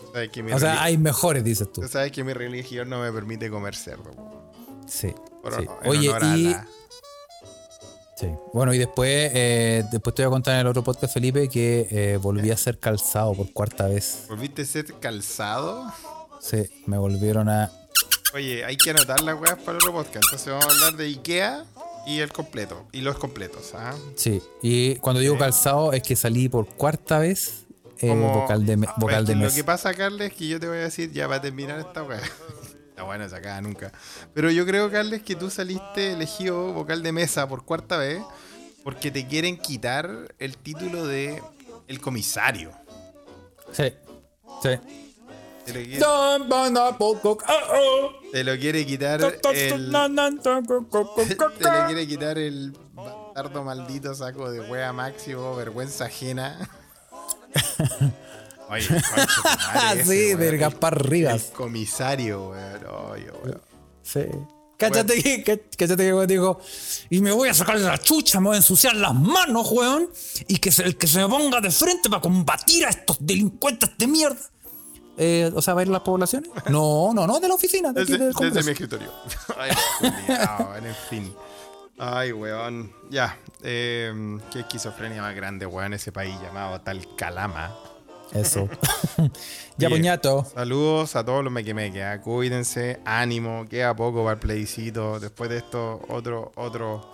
[0.55, 1.87] O sea, hay mejores, dices tú.
[1.89, 4.11] Sabes que mi religión no me permite comer cerdo.
[4.87, 5.15] Sí.
[5.85, 6.45] Oye, y.
[6.53, 6.67] la-
[8.19, 8.29] Sí.
[8.55, 11.87] Bueno, y después, eh, después te voy a contar en el otro podcast, Felipe, que
[11.91, 14.25] eh, volví a ser calzado por cuarta vez.
[14.31, 15.93] ¿Volviste a ser calzado?
[16.41, 17.71] Sí, me volvieron a.
[18.33, 20.25] Oye, hay que anotar las weas para el otro podcast.
[20.25, 21.67] Entonces vamos a hablar de Ikea
[22.07, 22.87] y el completo.
[22.91, 23.95] Y los completos, ¿ah?
[24.15, 24.41] Sí.
[24.63, 27.66] Y cuando digo calzado es que salí por cuarta vez
[27.99, 29.55] eh, Como- vocal de, Pues vocal de que Lo mes.
[29.55, 32.03] que pasa, Carles, es que yo te voy a decir, ya va a terminar esta
[32.03, 32.21] weá.
[32.91, 33.93] Está bueno sacada nunca.
[34.33, 38.23] Pero yo creo, Carles, que tú saliste elegido vocal de mesa por cuarta vez
[38.83, 41.43] porque te quieren quitar el título de
[41.89, 42.71] el comisario.
[43.73, 43.93] Sí.
[44.63, 44.71] Sí.
[45.65, 48.13] Te lo quiere, no, oh, oh.
[48.31, 49.41] te lo quiere quitar el.
[49.41, 56.71] Te lo quiere quitar el bastardo maldito saco de wea máximo, vergüenza ajena.
[58.69, 59.27] Oye, madre
[59.75, 61.43] Ah, ese, sí, del Gaspar El Rivas.
[61.55, 62.87] comisario, weón.
[63.13, 63.61] Oye, weón.
[64.03, 64.21] Sí.
[64.77, 66.61] Cállate que, cá- cállate que weón dijo,
[67.09, 70.11] y me voy a sacar la chucha, me voy a ensuciar las manos, weón,
[70.49, 73.91] y que se- el que se me ponga de frente para combatir a estos delincuentes
[73.97, 74.37] de mierda.
[75.19, 76.51] Eh, o sea, ¿va a ir a las poblaciones?
[76.69, 79.11] No, no, no, de la oficina, de aquí Desde, del desde mi escritorio.
[79.57, 79.71] Ay,
[80.01, 81.35] culiao, en fin.
[81.99, 82.93] Ay, weón.
[83.11, 83.39] Ya.
[83.63, 87.75] eh, qué esquizofrenia más grande, weón, ese país llamado Talcalama.
[88.33, 88.69] Eso.
[89.79, 90.45] ya, puñato.
[90.45, 92.03] Saludos a todos los mequemeques.
[92.03, 92.21] ¿ah?
[92.21, 95.19] Cuídense, ánimo, queda poco para el plebiscito.
[95.21, 97.09] Después de esto, otro, otro,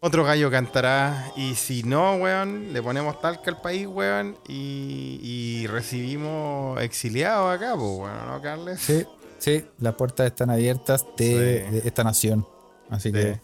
[0.00, 1.30] otro gallo cantará.
[1.36, 7.74] Y si no, weón, le ponemos talca al país, weón, y, y recibimos exiliados acá,
[7.76, 8.80] pues, bueno, ¿no, Carles?
[8.80, 9.04] Sí,
[9.38, 11.76] sí, las puertas están abiertas de, Sí.
[11.76, 12.46] de esta nación.
[12.88, 13.40] Así que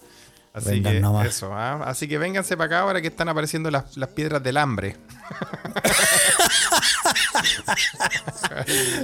[0.56, 1.26] Así que nomás.
[1.26, 1.82] eso, ¿ah?
[1.84, 4.96] Así que vénganse para acá ahora que están apareciendo las, las piedras del hambre.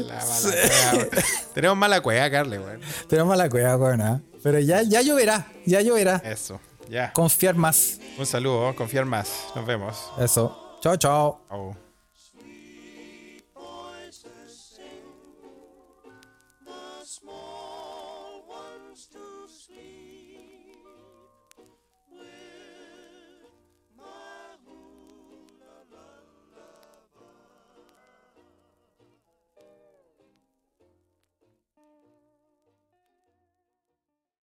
[0.06, 1.08] La mala cueva, weón.
[1.54, 2.80] Tenemos mala cueva, Carles, weón.
[3.08, 4.00] tenemos la cueva, weón.
[4.00, 4.20] ¿ah?
[4.42, 6.16] Pero ya, ya lloverá, ya lloverá.
[6.24, 7.12] Eso, ya.
[7.12, 7.98] Confiar más.
[8.18, 9.28] Un saludo, confiar más.
[9.54, 10.10] Nos vemos.
[10.18, 10.78] Eso.
[10.82, 11.40] Chao, chao.
[11.48, 11.76] Chao.